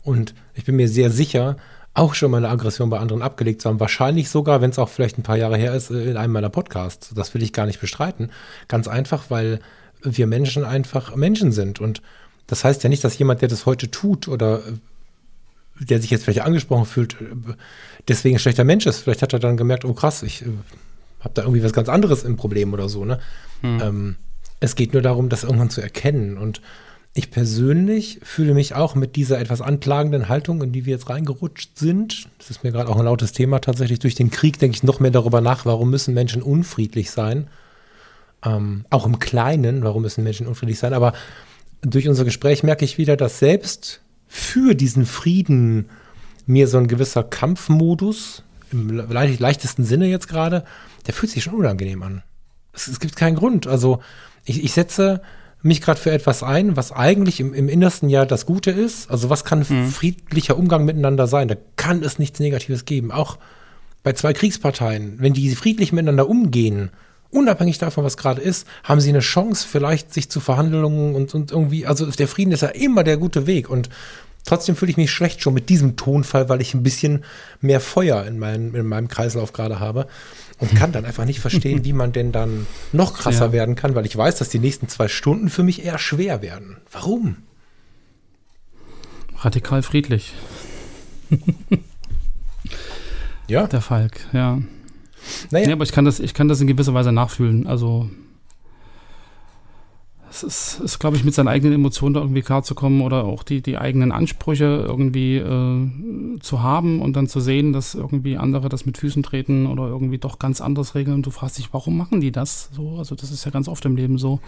[0.04, 1.58] und ich bin mir sehr sicher,
[1.94, 3.80] auch schon meine Aggression bei anderen abgelegt zu haben.
[3.80, 7.14] Wahrscheinlich sogar, wenn es auch vielleicht ein paar Jahre her ist, in einem meiner Podcasts.
[7.14, 8.32] Das will ich gar nicht bestreiten.
[8.70, 9.60] Ganz einfach, weil
[10.02, 11.82] wir Menschen einfach Menschen sind.
[11.82, 12.02] Und
[12.48, 14.74] das heißt ja nicht, dass jemand, der das heute tut oder äh,
[15.86, 17.26] der sich jetzt vielleicht angesprochen fühlt, äh,
[18.08, 19.00] deswegen ein schlechter Mensch ist.
[19.00, 20.50] Vielleicht hat er dann gemerkt, oh krass, ich äh,
[21.20, 23.06] habe da irgendwie was ganz anderes im Problem oder so.
[23.06, 23.20] Ne?
[23.64, 24.16] Ähm,
[24.60, 26.38] es geht nur darum, das irgendwann zu erkennen.
[26.38, 26.62] Und
[27.14, 31.78] ich persönlich fühle mich auch mit dieser etwas anklagenden Haltung, in die wir jetzt reingerutscht
[31.78, 32.30] sind.
[32.38, 34.00] Das ist mir gerade auch ein lautes Thema tatsächlich.
[34.00, 37.48] Durch den Krieg denke ich noch mehr darüber nach, warum müssen Menschen unfriedlich sein.
[38.44, 40.94] Ähm, auch im Kleinen, warum müssen Menschen unfriedlich sein.
[40.94, 41.14] Aber
[41.82, 45.90] durch unser Gespräch merke ich wieder, dass selbst für diesen Frieden
[46.46, 50.64] mir so ein gewisser Kampfmodus, im le leichtesten Sinne jetzt gerade,
[51.06, 52.24] der fühlt sich schon unangenehm an.
[52.74, 53.68] Es, es gibt keinen Grund.
[53.68, 54.00] Also
[54.46, 55.22] ich, ich setze
[55.62, 59.12] mich gerade für etwas ein, was eigentlich im, im Innersten ja das Gute ist.
[59.12, 61.48] Also was kann friedlicher Umgang miteinander sein?
[61.48, 63.12] Da kann es nichts Negatives geben.
[63.12, 63.38] Auch
[64.04, 66.90] bei zwei Kriegsparteien, wenn die friedlich miteinander umgehen,
[67.32, 71.52] unabhängig davon, was gerade ist, haben sie eine Chance, vielleicht sich zu Verhandlungen und, und
[71.52, 73.90] irgendwie, also der Frieden ist ja immer der gute Weg und
[74.46, 77.24] trotzdem fühle ich mich schlecht schon mit diesem Tonfall, weil ich ein bisschen
[77.62, 80.08] mehr Feuer in, mein, in meinem Kreislauf gerade habe
[80.60, 83.52] und kann dann einfach nicht verstehen, wie man denn dann noch krasser Ja.
[83.52, 86.78] werden kann, weil ich weiß, dass die nächsten zwei Stunden für mich eher schwer werden.
[86.92, 87.38] Warum?
[89.40, 90.34] Radikal friedlich,
[93.48, 94.60] Ja, der Falk, ja.
[95.52, 97.68] Naja, Ja, aber ich kann das, ich kann das in gewisser Weise nachfühlen.
[97.68, 98.10] Also
[100.32, 103.62] es ist, ist glaube ich, mit seinen eigenen Emotionen da irgendwie klarzukommen oder auch die,
[103.62, 108.86] die eigenen Ansprüche irgendwie äh, zu haben und dann zu sehen, dass irgendwie andere das
[108.86, 112.22] mit Füßen treten oder irgendwie doch ganz anders regeln und du fragst dich, warum machen
[112.22, 112.98] die das so?
[112.98, 114.40] Also das ist ja ganz oft im Leben so.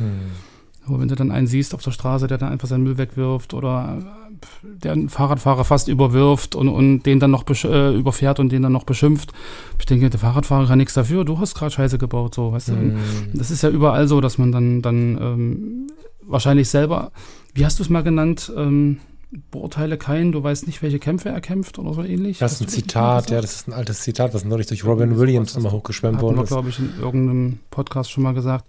[0.87, 3.53] Aber wenn du dann einen siehst auf der Straße, der dann einfach seinen Müll wegwirft
[3.53, 8.51] oder äh, der einen Fahrradfahrer fast überwirft und, und den dann noch äh, überfährt und
[8.51, 9.31] den dann noch beschimpft.
[9.79, 12.73] Ich denke, der Fahrradfahrer kann nichts dafür, du hast gerade Scheiße gebaut, so, weißt du.
[12.73, 12.97] Und
[13.33, 15.87] Das ist ja überall so, dass man dann, dann ähm,
[16.21, 17.11] wahrscheinlich selber,
[17.53, 18.97] wie hast du es mal genannt, ähm,
[19.51, 22.37] beurteile keinen, du weißt nicht, welche Kämpfe er kämpft oder so ähnlich.
[22.39, 25.55] das ist ein Zitat, ja, das ist ein altes Zitat, was neulich durch Robin Williams
[25.55, 26.49] nochmal hochgeschwemmt worden ist.
[26.49, 28.65] glaube ich, in irgendeinem Podcast schon mal gesagt.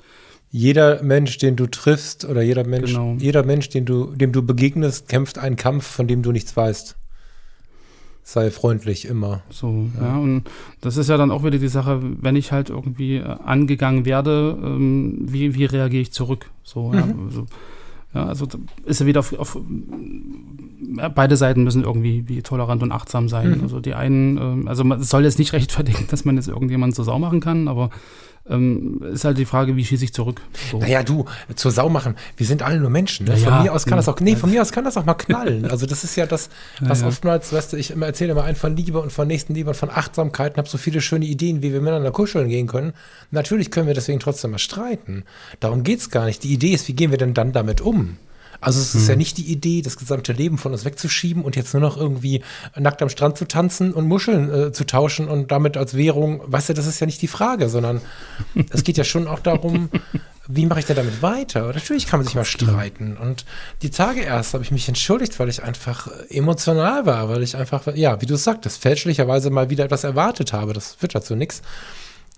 [0.57, 3.17] Jeder Mensch, den du triffst, oder jeder Mensch, Genau.
[3.19, 6.95] jeder Mensch, den du, dem du begegnest, kämpft einen Kampf, von dem du nichts weißt.
[8.23, 9.43] Sei freundlich immer.
[9.51, 10.17] So, ja.
[10.17, 10.45] und
[10.81, 14.57] das ist ja dann auch wieder die Sache, wenn ich halt irgendwie äh, angegangen werde,
[14.63, 16.49] ähm, wie, wie reagiere ich zurück?
[16.63, 17.47] So, ja, also,
[18.15, 18.47] ja, also
[18.85, 19.59] ist ja wieder auf, auf
[20.97, 23.59] ja, beide Seiten müssen irgendwie wie tolerant und achtsam sein.
[23.61, 27.05] Also die einen, ähm, also man soll jetzt nicht rechtfertigen, dass man jetzt irgendjemanden zur
[27.05, 27.91] Sau machen kann, aber
[28.49, 30.43] ähm, ist halt die Frage, wie schieße ich zurück?
[30.71, 30.79] So.
[30.79, 31.25] Naja, du,
[31.55, 32.15] zur Sau machen.
[32.37, 33.27] Wir sind alle nur Menschen.
[33.27, 33.37] Ne?
[33.37, 35.15] Ja, von mir aus kann das auch, nee, von mir aus kann das auch mal
[35.15, 35.65] knallen.
[35.71, 37.07] Also das ist ja das, was ja.
[37.07, 39.91] oftmals, weißt du, ich immer erzähle immer einen von Liebe und von Nächstenliebe und von
[39.91, 42.93] Achtsamkeit und habe so viele schöne Ideen, wie wir miteinander kuscheln gehen können.
[43.31, 45.25] Natürlich können wir deswegen trotzdem mal streiten.
[45.61, 46.45] Darum geht's gar nicht.
[46.45, 48.19] Die Idee ist, wie gehen wir denn dann damit um?
[48.61, 49.11] Also es ist Hm.
[49.11, 52.43] ja nicht die Idee, das gesamte Leben von uns wegzuschieben und jetzt nur noch irgendwie
[52.79, 56.71] nackt am Strand zu tanzen und Muscheln äh, zu tauschen und damit als Währung, weißt
[56.71, 58.01] du, das ist ja nicht die Frage, sondern
[58.71, 59.91] es geht ja schon auch darum,
[60.49, 61.73] wie mache ich denn damit weiter?
[61.73, 63.17] Natürlich kann man sich mal streiten.
[63.17, 63.47] Und
[63.81, 67.87] die Tage erst habe ich mich entschuldigt, weil ich einfach emotional war, weil ich einfach,
[67.95, 70.75] ja, wie du es sagtest, fälschlicherweise mal wieder etwas erwartet habe.
[70.75, 71.63] Das wird dazu nichts.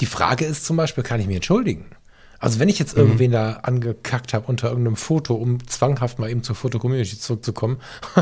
[0.01, 1.87] Die Frage ist zum Beispiel, kann ich mich entschuldigen?
[2.47, 6.44] Also wenn ich jetzt irgendwen da angekackt habe unter irgendeinem Foto, um zwanghaft mal eben
[6.44, 7.78] zur Foto-Community zurückzukommen,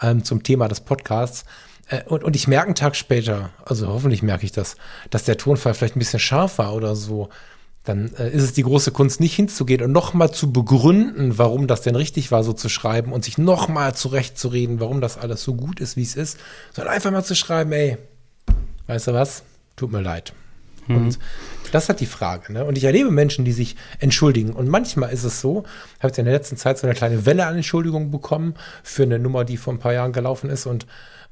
[0.00, 1.44] ähm, zum Thema des Podcasts,
[1.88, 4.76] äh, und, und ich merke einen Tag später, also hoffentlich merke ich das,
[5.10, 7.30] dass der Tonfall vielleicht ein bisschen scharf war oder so,
[7.82, 11.82] dann äh, ist es die große Kunst, nicht hinzugehen und nochmal zu begründen, warum das
[11.82, 15.80] denn richtig war, so zu schreiben und sich nochmal zurechtzureden, warum das alles so gut
[15.80, 16.38] ist, wie es ist,
[16.74, 17.98] sondern einfach mal zu schreiben, ey,
[18.86, 19.42] weißt du was?
[19.74, 20.32] tut mir leid.
[20.88, 21.18] Und
[21.74, 22.52] das hat die Frage.
[22.52, 22.64] Ne?
[22.64, 24.52] Und ich erlebe Menschen, die sich entschuldigen.
[24.52, 25.64] Und manchmal ist es so,
[26.00, 29.18] habe ich in der letzten Zeit so eine kleine Welle an Entschuldigungen bekommen für eine
[29.18, 30.66] Nummer, die vor ein paar Jahren gelaufen ist.
[30.66, 30.86] Und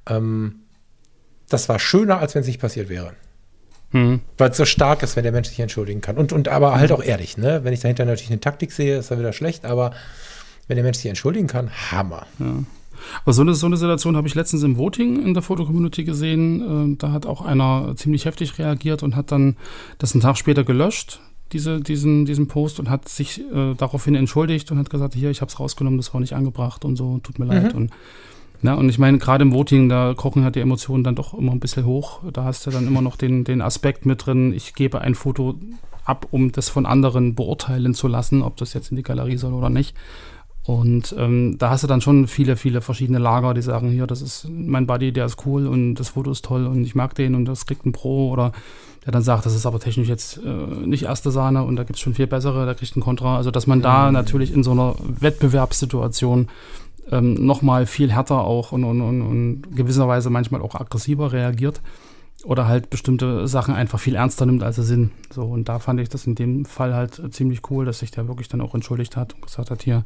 [0.08, 0.60] ähm,
[1.48, 3.12] das war schöner, als wenn es nicht passiert wäre.
[3.90, 4.20] Hm.
[4.36, 6.16] Weil es so stark ist, wenn der Mensch sich entschuldigen kann.
[6.16, 7.60] Und, und aber halt auch ehrlich, ne?
[7.62, 9.92] Wenn ich dahinter natürlich eine Taktik sehe, ist dann wieder schlecht, aber
[10.66, 12.26] wenn der Mensch sich entschuldigen kann, Hammer.
[13.22, 16.94] Aber so eine, so eine Situation habe ich letztens im Voting in der Fotocommunity gesehen.
[16.94, 19.56] Äh, Da hat auch einer ziemlich heftig reagiert und hat dann
[19.98, 21.20] das einen Tag später gelöscht,
[21.52, 25.40] diese, diesen, diesen Post, und hat sich äh, daraufhin entschuldigt und hat gesagt, hier, ich
[25.40, 27.74] habe es rausgenommen, das war nicht angebracht und so, tut mir leid.
[27.74, 27.90] Und,
[28.62, 31.52] na, und ich meine, gerade im Voting, da kochen halt die Emotionen dann doch immer
[31.52, 32.20] ein bisschen hoch.
[32.32, 35.54] Da hast du dann immer noch den, den Aspekt mit drin, ich gebe ein Foto
[36.04, 39.52] ab, um das von anderen beurteilen zu lassen, ob das jetzt in die Galerie soll
[39.52, 39.94] oder nicht.
[40.66, 44.20] Und ähm, da hast du dann schon viele, viele verschiedene Lager, die sagen, hier, das
[44.20, 47.36] ist mein Buddy, der ist cool und das Foto ist toll und ich mag den
[47.36, 48.50] und das kriegt ein Pro oder
[49.04, 51.96] der dann sagt, das ist aber technisch jetzt äh, nicht erste Sahne und da gibt
[51.96, 53.36] es schon viel bessere, da kriegt ein Kontra.
[53.36, 56.48] Also dass man da natürlich in so einer Wettbewerbssituation
[57.12, 61.80] ähm, nochmal viel härter auch und, und, und, und gewisserweise manchmal auch aggressiver reagiert
[62.44, 65.10] oder halt bestimmte Sachen einfach viel ernster nimmt, als sie sind.
[65.32, 68.10] So, und da fand ich das in dem Fall halt äh, ziemlich cool, dass sich
[68.10, 70.04] der wirklich dann auch entschuldigt hat und gesagt hat, hier,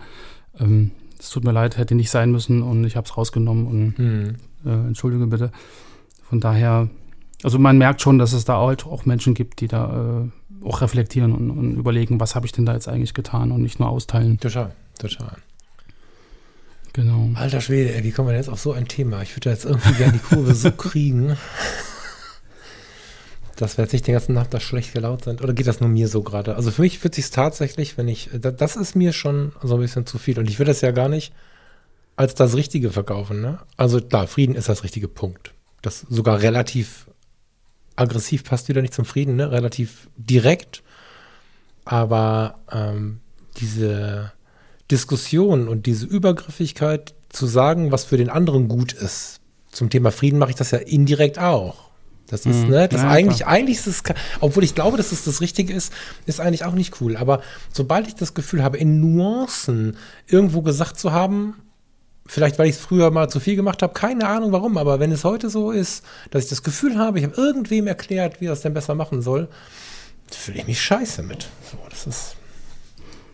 [0.58, 3.98] ähm, es tut mir leid, hätte nicht sein müssen und ich habe es rausgenommen und
[3.98, 4.36] Hm.
[4.64, 5.52] äh, entschuldige bitte.
[6.28, 6.88] Von daher,
[7.42, 10.80] also man merkt schon, dass es da halt auch Menschen gibt, die da äh, auch
[10.80, 13.88] reflektieren und, und überlegen, was habe ich denn da jetzt eigentlich getan und nicht nur
[13.88, 14.38] austeilen.
[14.40, 15.36] Total, total.
[16.92, 17.30] Genau.
[17.34, 19.22] Alter Schwede, ey, wie kommen wir denn jetzt auf so ein Thema?
[19.22, 21.36] Ich würde da jetzt irgendwie gerne die Kurve so kriegen,
[23.60, 25.42] dass wir jetzt nicht den ganzen Nacht da schlecht gelaunt sind.
[25.42, 26.56] Oder geht das nur mir so gerade?
[26.56, 29.80] Also für mich fühlt sich tatsächlich, wenn ich, da- das ist mir schon so ein
[29.80, 30.38] bisschen zu viel.
[30.38, 31.32] Und ich will das ja gar nicht
[32.16, 33.40] als das Richtige verkaufen.
[33.40, 33.58] Ne?
[33.76, 35.52] Also klar, Frieden ist das richtige Punkt.
[35.82, 37.06] Das sogar relativ
[37.96, 39.50] aggressiv passt wieder nicht zum Frieden, ne?
[39.50, 40.82] relativ direkt.
[41.84, 43.20] Aber ähm,
[43.58, 44.32] diese
[44.90, 49.40] Diskussion und diese Übergriffigkeit zu sagen, was für den anderen gut ist.
[49.70, 51.89] Zum Thema Frieden mache ich das ja indirekt auch.
[52.30, 52.68] Das ist, Mhm.
[52.70, 53.50] ne, das Ja, eigentlich, klar.
[53.50, 54.02] eigentlich ist es,
[54.40, 55.92] obwohl ich glaube, dass es das Richtige ist,
[56.26, 57.16] ist eigentlich auch nicht cool.
[57.16, 59.96] Aber sobald ich das Gefühl habe, in Nuancen
[60.28, 61.54] irgendwo gesagt zu haben,
[62.26, 65.10] vielleicht weil ich es früher mal zu viel gemacht habe, keine Ahnung warum, aber wenn
[65.10, 68.52] es heute so ist, dass ich das Gefühl habe, ich habe irgendwem erklärt, wie er
[68.52, 69.48] es denn besser machen soll,
[70.30, 71.48] fühle ich mich scheiße mit.
[71.70, 72.36] So, das ist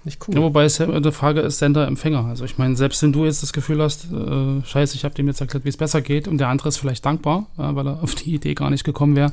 [0.06, 0.34] nicht cool.
[0.34, 2.24] Ja, wobei es ja die Frage ist Sender-Empfänger.
[2.24, 5.26] Also ich meine, selbst wenn du jetzt das Gefühl hast, äh, scheiße, ich habe dem
[5.26, 8.02] jetzt erklärt, wie es besser geht und der andere ist vielleicht dankbar, ja, weil er
[8.02, 9.32] auf die Idee gar nicht gekommen wäre,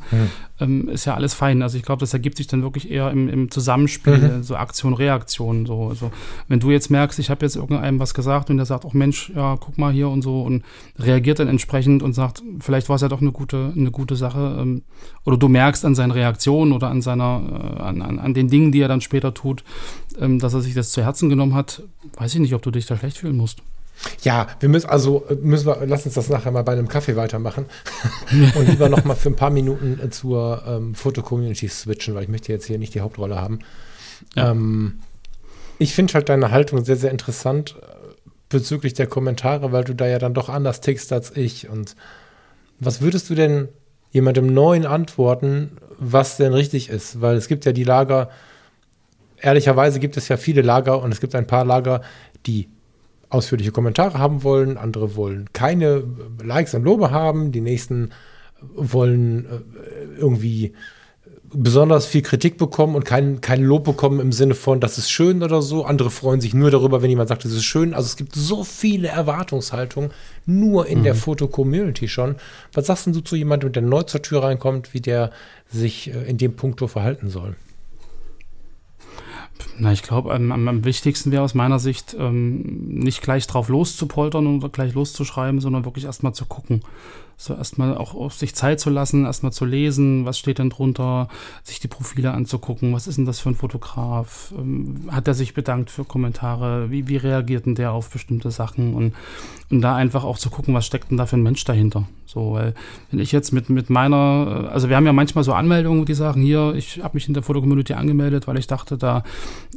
[0.59, 1.61] ähm, ist ja alles fein.
[1.61, 5.65] Also ich glaube, das ergibt sich dann wirklich eher im, im Zusammenspiel, so Aktion, Reaktion.
[5.65, 5.87] So.
[5.87, 6.11] Also
[6.47, 9.31] wenn du jetzt merkst, ich habe jetzt irgendeinem was gesagt und der sagt, auch Mensch,
[9.35, 10.63] ja, guck mal hier und so und
[10.97, 14.57] reagiert dann entsprechend und sagt, vielleicht war es ja doch eine gute, eine gute Sache.
[14.59, 14.83] Ähm,
[15.23, 17.41] oder du merkst an seinen Reaktionen oder an seiner,
[17.77, 19.63] äh, an, an, an den Dingen, die er dann später tut,
[20.19, 21.83] dass er sich das zu Herzen genommen hat,
[22.17, 23.59] weiß ich nicht, ob du dich da schlecht fühlen musst.
[24.21, 27.15] Ja, wir müssen also äh, müssen wir, lass uns das nachher mal bei einem Kaffee
[27.15, 27.65] weitermachen
[28.55, 32.29] und lieber noch mal für ein paar Minuten äh, zur ähm, Foto-Community switchen, weil ich
[32.29, 33.59] möchte jetzt hier nicht die Hauptrolle haben.
[34.35, 34.51] Ja.
[34.51, 34.99] Ähm,
[35.79, 37.85] ich finde halt deine Haltung sehr, sehr interessant äh,
[38.49, 41.69] bezüglich der Kommentare, weil du da ja dann doch anders tickst als ich.
[41.69, 41.95] Und
[42.79, 43.69] was würdest du denn
[44.11, 47.21] jemandem Neuen antworten, was denn richtig ist?
[47.21, 48.29] Weil es gibt ja die Lager,
[49.43, 52.01] ehrlicherweise gibt es ja viele Lager und es gibt ein paar Lager,
[52.45, 52.69] die
[53.29, 56.03] ausführliche Kommentare haben wollen, andere wollen keine
[56.43, 58.11] Likes und Lobe haben, die nächsten
[58.75, 60.73] wollen äh, irgendwie
[61.55, 65.43] besonders viel Kritik bekommen und kein, kein Lob bekommen im Sinne von, das ist schön
[65.43, 65.85] oder so.
[65.85, 67.93] Andere freuen sich nur darüber, wenn jemand sagt, das ist schön.
[67.93, 70.11] Also es gibt so viele Erwartungshaltungen
[70.45, 72.35] nur in der Foto-Community schon.
[72.73, 75.31] Was sagst du zu jemandem, der neu zur Tür reinkommt, wie der
[75.69, 77.55] sich äh, in dem Punkto verhalten soll?
[79.77, 84.57] Na, ich glaube, am, am, wichtigsten wäre aus meiner Sicht, ähm, nicht gleich drauf loszupoltern
[84.57, 86.81] oder gleich loszuschreiben, sondern wirklich erstmal zu gucken.
[87.35, 91.27] So erstmal auch auf sich Zeit zu lassen, erstmal zu lesen, was steht denn drunter,
[91.63, 95.53] sich die Profile anzugucken, was ist denn das für ein Fotograf, ähm, hat er sich
[95.53, 99.13] bedankt für Kommentare, wie, wie reagiert denn der auf bestimmte Sachen und,
[99.73, 102.07] und da einfach auch zu gucken, was steckt denn da für ein Mensch dahinter.
[102.25, 102.73] So, weil
[103.11, 106.41] wenn ich jetzt mit, mit meiner, also wir haben ja manchmal so Anmeldungen, die sagen,
[106.41, 109.23] hier, ich habe mich in der Fotocommunity angemeldet, weil ich dachte, da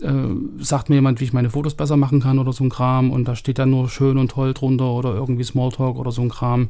[0.03, 0.13] äh,
[0.59, 3.27] sagt mir jemand, wie ich meine Fotos besser machen kann oder so ein Kram und
[3.27, 6.69] da steht dann nur schön und toll drunter oder irgendwie Smalltalk oder so ein Kram,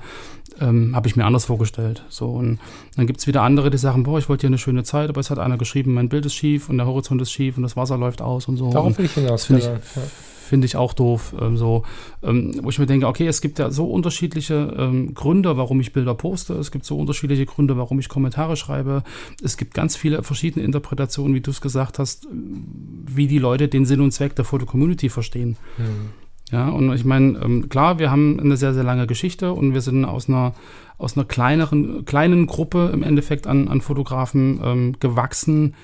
[0.61, 2.05] ähm, habe ich mir anders vorgestellt.
[2.09, 2.61] So und
[2.97, 5.31] dann gibt's wieder andere, die sagen, boah, ich wollte hier eine schöne Zeit, aber es
[5.31, 7.99] hat einer geschrieben, mein Bild ist schief und der Horizont ist schief und das Wasser
[7.99, 8.71] läuft aus und so.
[8.73, 9.47] Darauf will ich hinaus.
[9.47, 9.67] finde ich.
[9.67, 10.03] Ja.
[10.47, 11.35] Finde ich auch doof.
[11.41, 11.85] Ähm, so,
[12.23, 15.93] ähm, wo ich mir denke, okay, es gibt ja so unterschiedliche ähm, Gründe, warum ich
[15.93, 16.55] Bilder poste.
[16.55, 19.03] Es gibt so unterschiedliche Gründe, warum ich Kommentare schreibe.
[19.43, 23.85] Es gibt ganz viele verschiedene Interpretationen, wie du es gesagt hast, wie die Leute den
[23.85, 25.57] Sinn und Zweck der Foto-Community verstehen.
[25.77, 26.11] Hm.
[26.53, 29.81] Ja, und ich meine, ähm, klar, wir haben eine sehr, sehr lange Geschichte und wir
[29.81, 30.55] sind aus einer,
[30.97, 35.75] aus einer kleineren, kleinen Gruppe im Endeffekt an, an Fotografen ähm, gewachsen,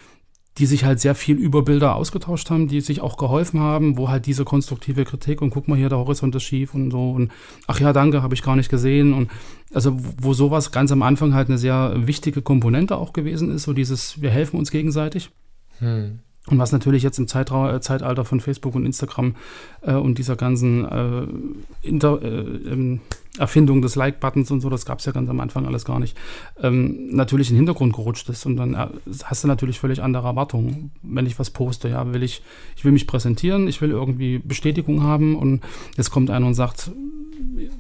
[0.59, 4.11] die sich halt sehr viel über Bilder ausgetauscht haben, die sich auch geholfen haben, wo
[4.11, 7.30] halt diese konstruktive Kritik und guck mal hier, der Horizont ist schief und so und
[7.66, 9.30] ach ja, danke, habe ich gar nicht gesehen und
[9.72, 13.72] also wo sowas ganz am Anfang halt eine sehr wichtige Komponente auch gewesen ist, so
[13.72, 15.30] dieses, wir helfen uns gegenseitig.
[15.78, 16.20] Hm.
[16.49, 19.36] Und was natürlich jetzt im Zeitrau äh, Zeitalter von Facebook und Instagram
[19.82, 23.01] äh, und dieser ganzen äh, Inter, äh, ähm,
[23.38, 26.18] Erfindung des Like-Buttons und so, das gab es ja ganz am Anfang alles gar nicht,
[26.61, 28.45] ähm, natürlich in den Hintergrund gerutscht ist.
[28.45, 28.88] Und dann äh,
[29.22, 31.88] hast du natürlich völlig andere Erwartungen, wenn ich was poste.
[31.88, 32.43] Ja, will ich,
[32.76, 35.61] ich will mich präsentieren, ich will irgendwie Bestätigung haben und
[35.97, 36.90] jetzt kommt einer und sagt,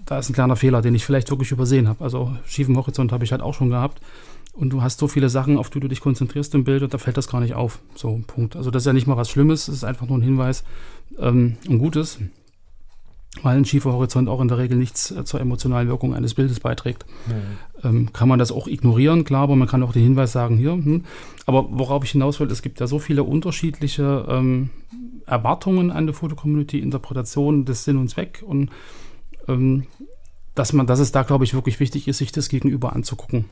[0.06, 2.04] da ist ein kleiner Fehler, den ich vielleicht wirklich übersehen habe.
[2.04, 4.00] Also schiefen Horizont habe ich halt auch schon gehabt
[4.52, 6.98] und du hast so viele Sachen, auf die du dich konzentrierst im Bild und da
[6.98, 7.80] fällt das gar nicht auf.
[7.94, 8.54] So, Punkt.
[8.54, 10.64] Also das ist ja nicht mal was Schlimmes, es ist einfach nur ein Hinweis
[11.18, 12.18] ähm, und Gutes,
[13.42, 16.60] weil ein schiefer Horizont auch in der Regel nichts äh, zur emotionalen Wirkung eines Bildes
[16.60, 17.06] beiträgt.
[17.26, 17.88] Mhm.
[17.88, 20.72] Ähm, kann man das auch ignorieren, klar, aber man kann auch den Hinweis sagen, hier,
[20.72, 21.04] hm.
[21.46, 24.70] aber worauf ich hinaus will, es gibt ja so viele unterschiedliche ähm,
[25.26, 28.70] Erwartungen an die Fotocommunity, Interpretationen des Sinn und Zweck und
[29.48, 29.86] ähm,
[30.54, 33.46] dass man, dass es da, glaube ich, wirklich wichtig ist, sich das Gegenüber anzugucken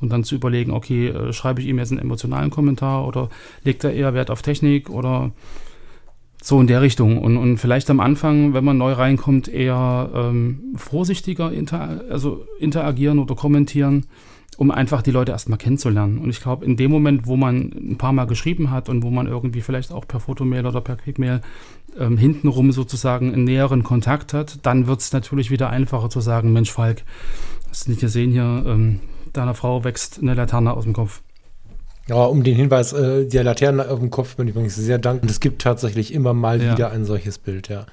[0.00, 3.28] und dann zu überlegen, okay, äh, schreibe ich ihm jetzt einen emotionalen Kommentar oder
[3.64, 5.32] legt er eher Wert auf Technik oder
[6.42, 7.18] so in der Richtung.
[7.18, 13.18] Und, und vielleicht am Anfang, wenn man neu reinkommt, eher ähm, vorsichtiger inter also interagieren
[13.18, 14.06] oder kommentieren,
[14.56, 16.18] um einfach die Leute erstmal kennenzulernen.
[16.18, 19.10] Und ich glaube, in dem Moment, wo man ein paar Mal geschrieben hat und wo
[19.10, 21.40] man irgendwie vielleicht auch per Fotomail oder per Quickmail
[21.98, 26.52] ähm, hintenrum sozusagen einen näheren Kontakt hat, dann wird es natürlich wieder einfacher zu sagen,
[26.52, 27.04] Mensch, Falk,
[27.68, 29.00] hast du nicht gesehen hier, ähm,
[29.32, 31.22] deiner Frau wächst eine Laterne aus dem Kopf.
[32.08, 35.30] Ja, um den Hinweis, äh, der Laterne auf dem Kopf bin ich übrigens sehr dankbar.
[35.30, 36.72] Es gibt tatsächlich immer mal ja.
[36.72, 37.86] wieder ein solches Bild, ja.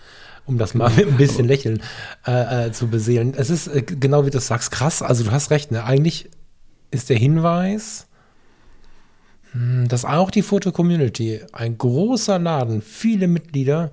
[0.45, 1.81] Um das mal mit ein bisschen Lächeln
[2.25, 3.33] äh, äh, zu beseelen.
[3.38, 5.01] Es ist äh, genau wie du sagst, krass.
[5.01, 5.83] Also du hast recht, ne?
[5.83, 6.29] Eigentlich
[6.89, 8.07] ist der Hinweis,
[9.51, 13.91] hm, dass auch die Foto-Community, ein großer Laden, viele Mitglieder,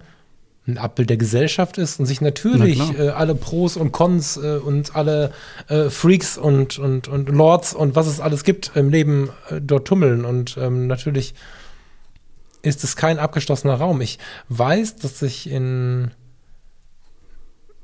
[0.67, 4.97] ein Abbild der Gesellschaft ist und sich natürlich äh, alle Pros und Cons äh, und
[4.97, 5.33] alle
[5.69, 9.87] äh, Freaks und, und, und Lords und was es alles gibt im Leben äh, dort
[9.87, 10.25] tummeln.
[10.25, 11.35] Und ähm, natürlich
[12.63, 14.01] ist es kein abgeschlossener Raum.
[14.01, 16.11] Ich weiß, dass ich in.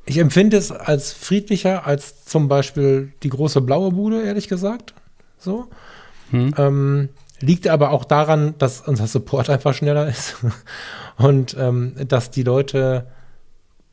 [0.07, 4.95] Ich empfinde es als friedlicher als zum Beispiel die große blaue Bude, ehrlich gesagt.
[5.39, 5.69] So.
[6.31, 6.55] Hm.
[6.57, 7.09] Ähm,
[7.41, 10.37] liegt aber auch daran, dass unser Support einfach schneller ist
[11.17, 13.07] und ähm, dass die Leute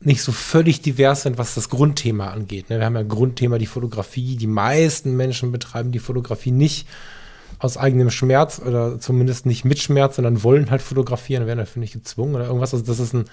[0.00, 2.70] nicht so völlig divers sind, was das Grundthema angeht.
[2.70, 2.78] Ne?
[2.78, 4.36] Wir haben ja Grundthema die Fotografie.
[4.36, 6.86] Die meisten Menschen betreiben die Fotografie nicht
[7.58, 11.94] aus eigenem Schmerz oder zumindest nicht mit Schmerz, sondern wollen halt fotografieren, werden dafür nicht
[11.94, 12.72] gezwungen oder irgendwas.
[12.72, 13.24] Also das ist ein,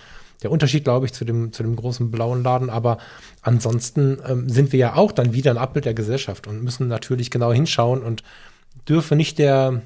[0.42, 2.72] der Unterschied, glaube ich, zu dem, zu dem großen blauen Laden.
[2.72, 2.98] Aber
[3.44, 7.30] ansonsten ähm, sind wir ja auch dann wieder ein Abbild der Gesellschaft und müssen natürlich
[7.30, 8.24] genau hinschauen und
[8.90, 9.84] dürfen nicht der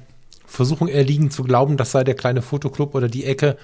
[0.50, 3.56] Versuchung erliegen zu glauben, das sei der kleine Fotoclub oder die Ecke,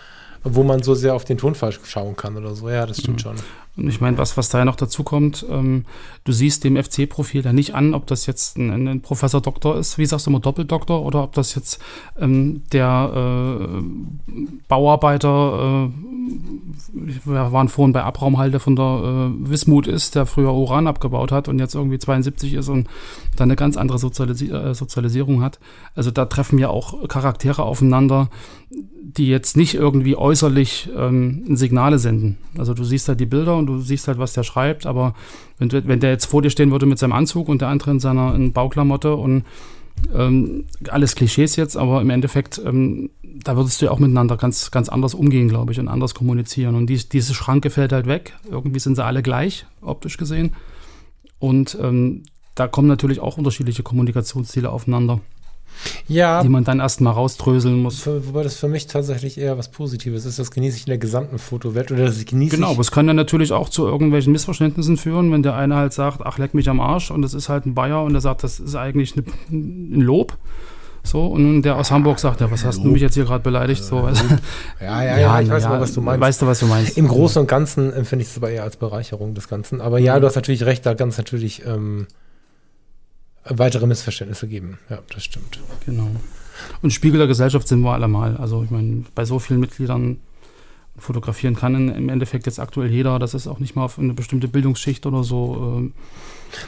[0.45, 2.69] wo man so sehr auf den Tonfall schauen kann oder so.
[2.71, 3.23] Ja, das stimmt mhm.
[3.23, 3.37] schon.
[3.77, 5.85] Und ich meine, was, was da ja noch dazu kommt, ähm,
[6.25, 9.99] du siehst dem FC-Profil ja nicht an, ob das jetzt ein, ein, Professor Doktor ist,
[9.99, 11.79] wie sagst du immer Doppeldoktor, oder ob das jetzt
[12.19, 13.83] ähm, der äh,
[14.69, 16.07] Bauarbeiter, äh,
[17.25, 21.49] wir waren vorhin bei Abraumhalde von der äh, Wismut ist, der früher Uran abgebaut hat
[21.49, 22.89] und jetzt irgendwie 72 ist und
[23.37, 25.59] dann eine ganz andere Sozialisi äh, Sozialisierung hat.
[25.95, 28.29] Also da treffen ja auch Charaktere aufeinander,
[28.71, 32.39] die jetzt nicht irgendwie äußerlich ähm, Signale senden.
[32.59, 35.15] Also du siehst halt die Bilder und du siehst halt, was der schreibt, aber
[35.59, 38.01] wenn, wenn der jetzt vor dir stehen würde mit seinem Anzug und der andere in
[38.01, 39.45] seiner in Bauklamotte und
[40.15, 44.71] ähm, alles Klischees jetzt, aber im Endeffekt, ähm, da würdest du ja auch miteinander ganz,
[44.71, 46.75] ganz anders umgehen, glaube ich, und anders kommunizieren.
[46.75, 48.35] Und die, diese Schranke fällt halt weg.
[48.51, 50.55] Irgendwie sind sie alle gleich, optisch gesehen.
[51.39, 52.23] Und ähm,
[52.55, 55.21] da kommen natürlich auch unterschiedliche Kommunikationsstile aufeinander
[56.09, 56.43] ja.
[56.43, 58.01] die man dann erstmal rausdröseln muss.
[58.01, 60.39] Für, wobei das für mich tatsächlich eher was Positives ist.
[60.39, 63.17] Das genieße ich in der gesamten Fotowelt oder das genieße Genau, aber es kann dann
[63.17, 66.81] natürlich auch zu irgendwelchen Missverständnissen führen, wenn der eine halt sagt, ach, leck mich am
[66.81, 70.37] Arsch und das ist halt ein Bayer und der sagt, das ist eigentlich ein Lob.
[71.07, 73.85] So, und der aus Hamburg sagt, ja, was hast du mich jetzt hier gerade beleidigt?
[73.85, 74.25] So, also,
[74.81, 76.21] ja, ja, ja, ich weiß ja, mal, was du meinst.
[76.21, 76.99] Weißt du, was du meinst?
[76.99, 79.81] Im Großen und Ganzen empfinde ich es aber eher als Bereicherung des Ganzen.
[79.81, 80.23] Aber ja, mhm.
[80.23, 82.09] du hast natürlich recht, da ganz natürlich ähm,
[83.49, 84.79] weitere Missverständnisse geben.
[84.91, 85.61] Ja, das stimmt.
[85.85, 86.09] Genau.
[86.83, 88.37] Und Spiegel der Gesellschaft sind wir alle mal.
[88.37, 90.19] Also ich meine, bei so vielen Mitgliedern
[90.99, 93.19] Fotografieren kann im Endeffekt jetzt aktuell jeder.
[93.19, 95.77] Das ist auch nicht mal auf eine bestimmte Bildungsschicht oder so.
[95.77, 95.93] ähm,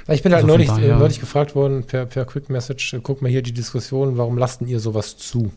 [0.07, 3.23] Ich bin halt Also neulich, äh, neulich gefragt worden per, per Quick Message, äh, guck
[3.23, 5.51] mal hier die Diskussion, warum lasten ihr sowas zu?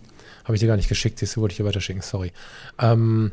[0.46, 2.32] Habe ich dir gar nicht geschickt, siehst du, wollte ich dir weiterschicken, sorry.
[2.80, 3.32] Ähm,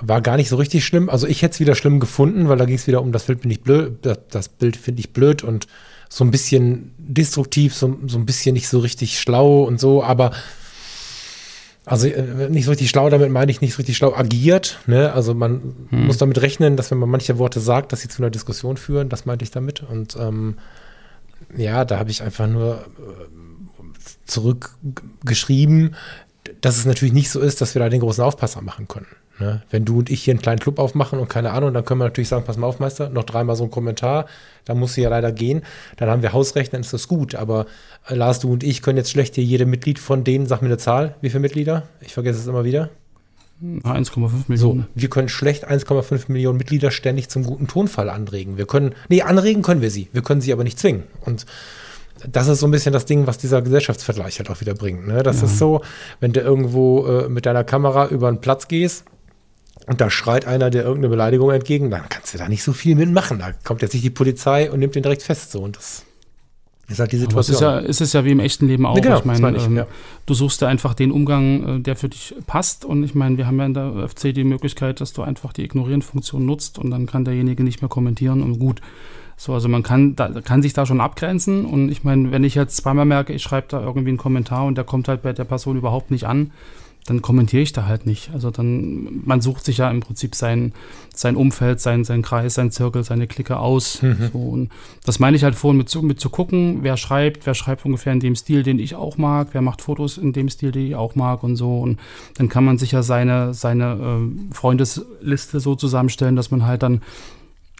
[0.00, 1.08] war gar nicht so richtig schlimm.
[1.08, 3.42] Also ich hätte es wieder schlimm gefunden, weil da ging es wieder um, das Bild
[3.42, 5.68] bin ich blöd, das, das Bild finde ich blöd und
[6.10, 10.32] so ein bisschen destruktiv, so, so ein bisschen nicht so richtig schlau und so, aber
[11.86, 14.80] also äh, nicht so richtig schlau, damit meine ich nicht so richtig schlau agiert.
[14.86, 15.12] Ne?
[15.12, 18.30] Also man muss damit rechnen, dass wenn man manche Worte sagt, dass sie zu einer
[18.30, 19.08] Diskussion führen.
[19.08, 19.82] Das meinte ich damit.
[19.82, 20.58] Und ähm,
[21.56, 23.84] ja, da habe ich einfach nur äh,
[24.26, 25.94] zurückgeschrieben,
[26.60, 29.06] dass es natürlich nicht so ist, dass wir da den großen Aufpasser machen können.
[29.40, 29.62] Ne?
[29.70, 32.04] Wenn du und ich hier einen kleinen Club aufmachen und keine Ahnung, dann können wir
[32.04, 34.26] natürlich sagen, pass mal auf, Meister, noch dreimal so ein Kommentar,
[34.66, 35.62] da musst du ja leider gehen.
[35.96, 37.34] Dann haben wir Hausrecht, dann ist das gut.
[37.34, 37.66] Aber
[38.06, 40.68] äh, Lars, du und ich können jetzt schlecht hier jede Mitglied von denen, sag mir
[40.68, 41.84] eine Zahl, wie viele Mitglieder?
[42.00, 42.90] Ich vergesse es immer wieder.
[43.62, 44.86] 1,5 So, Millionen.
[44.94, 48.56] wir können schlecht 1,5 Millionen Mitglieder ständig zum guten Tonfall anregen.
[48.56, 50.08] Wir können, nee, anregen können wir sie.
[50.12, 51.02] Wir können sie aber nicht zwingen.
[51.20, 51.44] Und
[52.30, 55.06] das ist so ein bisschen das Ding, was dieser Gesellschaftsvergleich halt auch wieder bringt.
[55.06, 55.22] Ne?
[55.22, 55.82] Das ist so,
[56.20, 59.04] wenn du irgendwo äh, mit deiner Kamera über einen Platz gehst
[59.90, 62.94] und da schreit einer dir irgendeine Beleidigung entgegen, dann kannst du da nicht so viel
[62.94, 63.40] mitmachen.
[63.40, 65.50] Da kommt jetzt nicht die Polizei und nimmt den direkt fest.
[65.50, 65.58] So.
[65.58, 66.04] Und das
[66.86, 67.78] ist halt die Aber es Situation.
[67.78, 68.94] ist, ja, es ist ja wie im echten Leben auch.
[68.94, 69.88] Ja, genau, ich meine, ich, ähm, ja.
[70.26, 72.84] du suchst dir einfach den Umgang, äh, der für dich passt.
[72.84, 75.64] Und ich meine, wir haben ja in der FC die Möglichkeit, dass du einfach die
[75.64, 78.80] Ignorieren-Funktion nutzt und dann kann derjenige nicht mehr kommentieren und gut.
[79.36, 81.64] So, also man kann, da, kann sich da schon abgrenzen.
[81.64, 84.76] Und ich meine, wenn ich jetzt zweimal merke, ich schreibe da irgendwie einen Kommentar und
[84.76, 86.52] der kommt halt bei der Person überhaupt nicht an,
[87.10, 88.30] dann kommentiere ich da halt nicht.
[88.32, 90.72] Also dann, man sucht sich ja im Prinzip sein,
[91.12, 94.00] sein Umfeld, sein, sein Kreis, sein Zirkel, seine Clique aus.
[94.32, 94.70] So, und
[95.04, 98.12] das meine ich halt vorhin mit, zu- mit zu gucken, wer schreibt, wer schreibt ungefähr
[98.12, 100.94] in dem Stil, den ich auch mag, wer macht Fotos in dem Stil, den ich
[100.94, 101.80] auch mag und so.
[101.80, 101.98] Und
[102.36, 107.02] dann kann man sich ja seine, seine äh, Freundesliste so zusammenstellen, dass man halt dann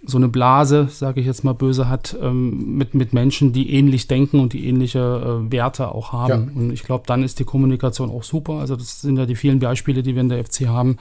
[0.06, 4.08] so eine Blase, sage ich jetzt mal böse, hat ähm, mit, mit Menschen, die ähnlich
[4.08, 6.52] denken und die ähnliche äh, Werte auch haben.
[6.54, 6.60] Ja.
[6.60, 8.54] Und ich glaube, dann ist die Kommunikation auch super.
[8.54, 10.96] Also das sind ja die vielen Beispiele, die wir in der FC haben,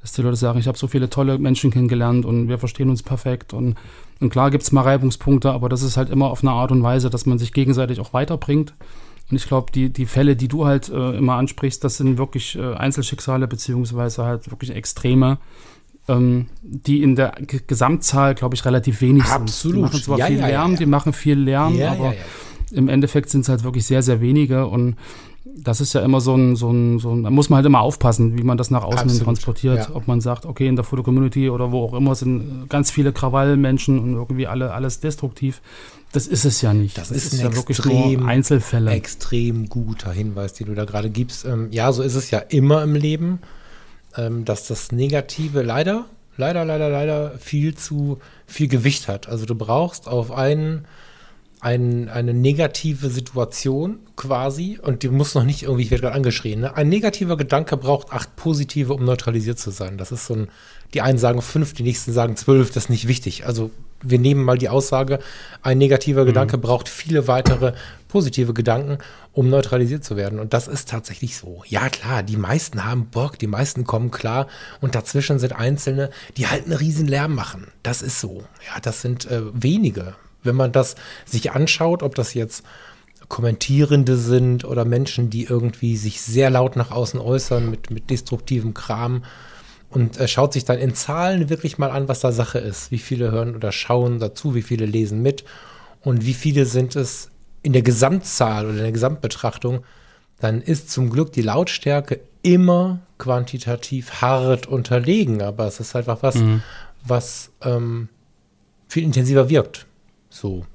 [0.00, 3.02] dass die Leute sagen, ich habe so viele tolle Menschen kennengelernt und wir verstehen uns
[3.02, 3.52] perfekt.
[3.52, 3.74] Und,
[4.20, 7.10] und klar gibt's mal Reibungspunkte, aber das ist halt immer auf eine Art und Weise,
[7.10, 8.74] dass man sich gegenseitig auch weiterbringt.
[9.28, 12.56] Und ich glaube, die, die Fälle, die du halt äh, immer ansprichst, das sind wirklich
[12.56, 15.38] äh, Einzelschicksale, beziehungsweise halt wirklich Extreme
[16.08, 19.48] ähm, die in der G Gesamtzahl, glaube ich, relativ wenig Absolut.
[19.50, 19.74] sind.
[19.74, 20.78] Die machen zwar Ja, viel ja, Lärm, ja.
[20.78, 22.14] die machen viel Lärm, aber
[22.72, 24.96] im Endeffekt sind es halt wirklich sehr, sehr wenige und
[25.58, 27.80] das ist ja immer so ein, so ein, so ein, da muss man halt immer
[27.80, 29.88] aufpassen, wie man das nach außen Absolut, transportiert.
[29.88, 29.94] ja.
[29.94, 33.98] Ob man sagt, okay, in der Foto-Community oder wo auch immer sind ganz viele Krawallmenschen
[33.98, 35.62] und irgendwie alle, alles destruktiv.
[36.12, 36.98] Das ist es ja nicht.
[36.98, 38.90] Das ist ein ja wirklich extrem nur Einzelfälle.
[38.92, 41.44] Extrem guter Hinweis, den du da gerade gibst.
[41.44, 43.38] Ähm, ja, so ist es ja immer im Leben,
[44.44, 46.06] dass das Negative leider,
[46.36, 49.28] leider, leider, leider viel zu viel Gewicht hat.
[49.28, 50.86] Also du brauchst auf einen,
[51.60, 56.60] einen eine negative Situation quasi und die muss noch nicht irgendwie, ich werde gerade angeschrien,
[56.60, 56.76] ne?
[56.76, 59.98] ein negativer Gedanke braucht acht positive, um neutralisiert zu sein.
[59.98, 60.48] Das ist so ein,
[60.94, 63.46] die einen sagen fünf, die nächsten sagen zwölf, das ist nicht wichtig.
[63.46, 63.70] Also
[64.02, 65.18] wir nehmen mal die Aussage,
[65.62, 67.72] ein negativer Gedanke braucht viele weitere
[68.08, 68.98] positive Gedanken,
[69.32, 70.38] um neutralisiert zu werden.
[70.38, 71.62] Und das ist tatsächlich so.
[71.66, 74.46] Ja, klar, die meisten haben Bock, die meisten kommen klar
[74.80, 77.68] und dazwischen sind Einzelne, die halt einen riesen Lärm machen.
[77.82, 78.44] Das ist so.
[78.66, 80.14] Ja, das sind äh, wenige.
[80.42, 82.64] Wenn man das sich anschaut, ob das jetzt
[83.28, 88.72] Kommentierende sind oder Menschen, die irgendwie sich sehr laut nach außen äußern mit, mit destruktivem
[88.72, 89.24] Kram
[89.96, 92.90] und äh, schaut sich dann in Zahlen wirklich mal an, was da Sache ist.
[92.90, 95.42] Wie viele hören oder schauen dazu, wie viele lesen mit
[96.02, 97.30] und wie viele sind es
[97.62, 99.84] in der Gesamtzahl oder in der Gesamtbetrachtung,
[100.38, 106.36] dann ist zum Glück die Lautstärke immer quantitativ hart unterlegen, aber es ist einfach was,
[107.02, 108.10] was ähm,
[108.88, 109.86] viel intensiver wirkt.
[110.28, 110.66] So.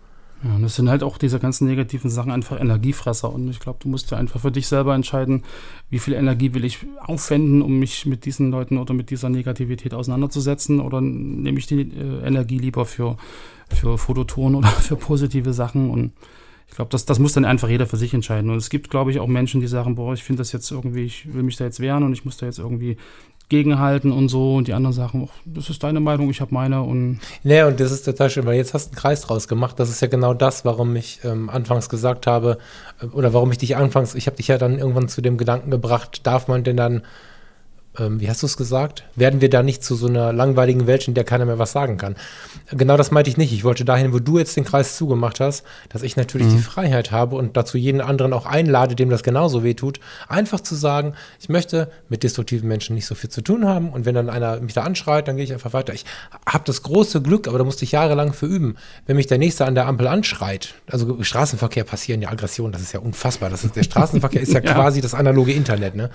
[0.44, 3.32] Ja, und das sind halt auch diese ganzen negativen Sachen einfach Energiefresser.
[3.32, 5.44] Und ich glaube, du musst ja einfach für dich selber entscheiden,
[5.90, 9.94] wie viel Energie will ich aufwenden, um mich mit diesen Leuten oder mit dieser Negativität
[9.94, 10.80] auseinanderzusetzen.
[10.80, 13.18] Oder nehme ich die äh, Energie lieber für,
[13.70, 15.92] für Fototon oder für positive Sachen.
[15.92, 16.14] Und
[16.72, 18.50] ich glaube, das, das muss dann einfach jeder für sich entscheiden.
[18.50, 21.04] Und es gibt, glaube ich, auch Menschen, die sagen, boah, ich finde das jetzt irgendwie,
[21.04, 22.96] ich will mich da jetzt wehren und ich muss da jetzt irgendwie
[23.50, 24.56] gegenhalten und so.
[24.56, 26.82] Und die anderen sagen, oh, das ist deine Meinung, ich habe meine.
[26.82, 29.82] Und Nee, und das ist total schön, weil jetzt hast du einen Kreis draus gemacht.
[29.82, 32.58] Das ist ja genau das, warum ich ähm, anfangs gesagt habe,
[33.02, 35.72] äh, oder warum ich dich anfangs, ich habe dich ja dann irgendwann zu dem Gedanken
[35.72, 37.02] gebracht, darf man denn dann
[37.98, 39.04] wie hast du es gesagt?
[39.16, 41.98] Werden wir da nicht zu so einer langweiligen Welt, in der keiner mehr was sagen
[41.98, 42.16] kann?
[42.72, 43.52] Genau das meinte ich nicht.
[43.52, 47.12] Ich wollte dahin, wo du jetzt den Kreis zugemacht hast, dass ich natürlich die Freiheit
[47.12, 51.16] habe und dazu jeden anderen auch einlade, dem das genauso weh tut, einfach zu sagen,
[51.42, 54.62] ich möchte mit destruktiven Menschen nicht so viel zu tun haben und wenn dann einer
[54.62, 55.94] mich da anschreit, dann gehe ich einfach weiter.
[55.94, 56.06] Ich
[56.48, 58.78] habe das große Glück, aber da musste ich jahrelang für üben.
[59.06, 62.94] Wenn mich der Nächste an der Ampel anschreit, also Straßenverkehr passieren ja Aggressionen, das ist
[62.94, 63.50] ja unfassbar.
[63.50, 64.74] Das ist, der Straßenverkehr ist ja, Ja.
[64.76, 66.10] quasi das analoge Internet, ne?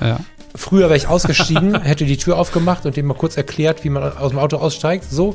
[0.00, 0.20] Ja.
[0.54, 4.02] Früher wäre ich ausgestiegen, hätte die Tür aufgemacht und dem mal kurz erklärt, wie man
[4.16, 5.04] aus dem Auto aussteigt.
[5.10, 5.34] So,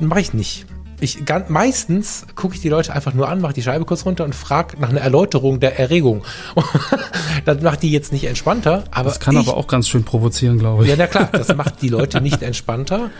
[0.00, 0.66] mache ich nicht.
[1.00, 4.24] Ich, ganz, meistens gucke ich die Leute einfach nur an, mache die Scheibe kurz runter
[4.24, 6.24] und frage nach einer Erläuterung der Erregung.
[7.44, 10.58] das macht die jetzt nicht entspannter, aber Das kann ich, aber auch ganz schön provozieren,
[10.58, 10.90] glaube ich.
[10.90, 13.10] ja, na klar, das macht die Leute nicht entspannter.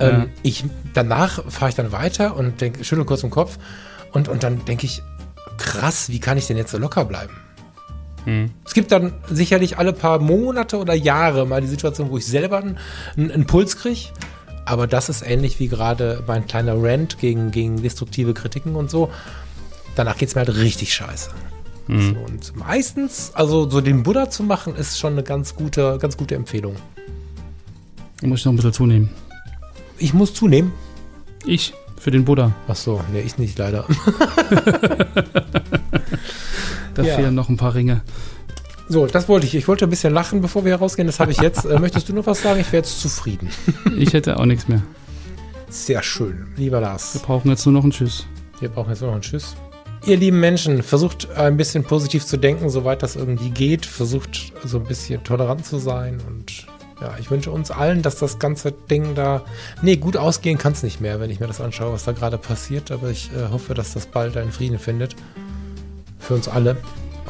[0.00, 0.26] Ähm, Ja.
[0.42, 3.58] ich, danach fahre ich dann weiter und denk, schüttel kurz den Kopf
[4.12, 5.02] und, und dann denke ich,
[5.56, 7.32] krass, wie kann ich denn jetzt so locker bleiben?
[8.64, 12.58] Es gibt dann sicherlich alle paar Monate oder Jahre mal die Situation, wo ich selber
[12.58, 12.78] einen,
[13.16, 14.08] einen Puls kriege.
[14.64, 19.10] Aber das ist ähnlich wie gerade mein kleiner Rant gegen, gegen destruktive Kritiken und so.
[19.94, 21.30] Danach geht es mir halt richtig scheiße.
[21.86, 26.16] So, und meistens, also so den Buddha zu machen, ist schon eine ganz gute, ganz
[26.16, 26.76] gute Empfehlung.
[28.22, 29.10] Muss ich noch ein bisschen zunehmen.
[29.98, 30.72] Ich muss zunehmen.
[31.44, 31.74] Ich
[32.04, 32.52] für den Buddha.
[32.68, 33.86] Ach so, nee, ich nicht leider.
[36.94, 37.16] Da Ja.
[37.16, 38.02] fehlen noch ein paar Ringe.
[38.88, 39.54] So, das wollte ich.
[39.56, 41.06] Ich wollte ein bisschen lachen, bevor wir rausgehen.
[41.08, 41.64] Das habe ich jetzt.
[41.64, 42.60] Äh, möchtest du noch was sagen?
[42.60, 43.48] Ich wäre jetzt zufrieden.
[43.98, 44.82] Ich hätte auch nichts mehr.
[45.70, 46.46] Sehr schön.
[46.56, 47.14] Lieber Lars.
[47.14, 48.26] Wir brauchen jetzt nur noch einen Tschüss.
[48.60, 49.56] Wir brauchen jetzt noch einen Tschüss.
[50.06, 53.86] Ihr lieben Menschen, versucht ein bisschen positiv zu denken, soweit das irgendwie geht.
[53.86, 56.20] Versucht so ein bisschen tolerant zu sein.
[56.28, 56.66] Und
[57.00, 59.42] ja, ich wünsche uns allen, dass das ganze Ding da.
[59.82, 62.38] Nee, gut ausgehen kann es nicht mehr, wenn ich mir das anschaue, was da gerade
[62.38, 62.90] passiert.
[62.90, 65.16] Aber ich äh, hoffe, dass das bald einen Frieden findet.
[66.18, 66.76] Für uns alle.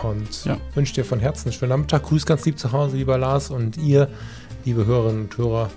[0.03, 0.59] Und Ja.
[0.75, 2.03] wünsche dir von Herzen einen schönen Nachmittag.
[2.05, 3.51] Grüß ganz lieb zu Hause, lieber Lars.
[3.51, 4.09] Und ihr,
[4.65, 5.71] liebe Hörerinnen und Hörer,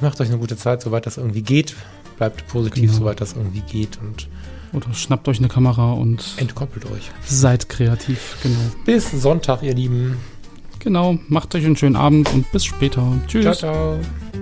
[0.00, 1.76] macht euch eine gute Zeit, soweit das irgendwie geht.
[2.16, 2.98] Bleibt positiv, Genau.
[3.00, 3.98] soweit das irgendwie geht.
[4.00, 4.28] Und
[4.72, 7.10] Oder schnappt euch eine Kamera und entkoppelt euch.
[7.26, 8.36] seid kreativ.
[8.42, 8.58] Genau.
[8.86, 10.16] Bis Sonntag, ihr Lieben.
[10.80, 11.18] Genau.
[11.28, 13.06] Macht euch einen schönen Abend und bis später.
[13.26, 13.58] Tschüss.
[13.58, 14.39] Ciao, ciao.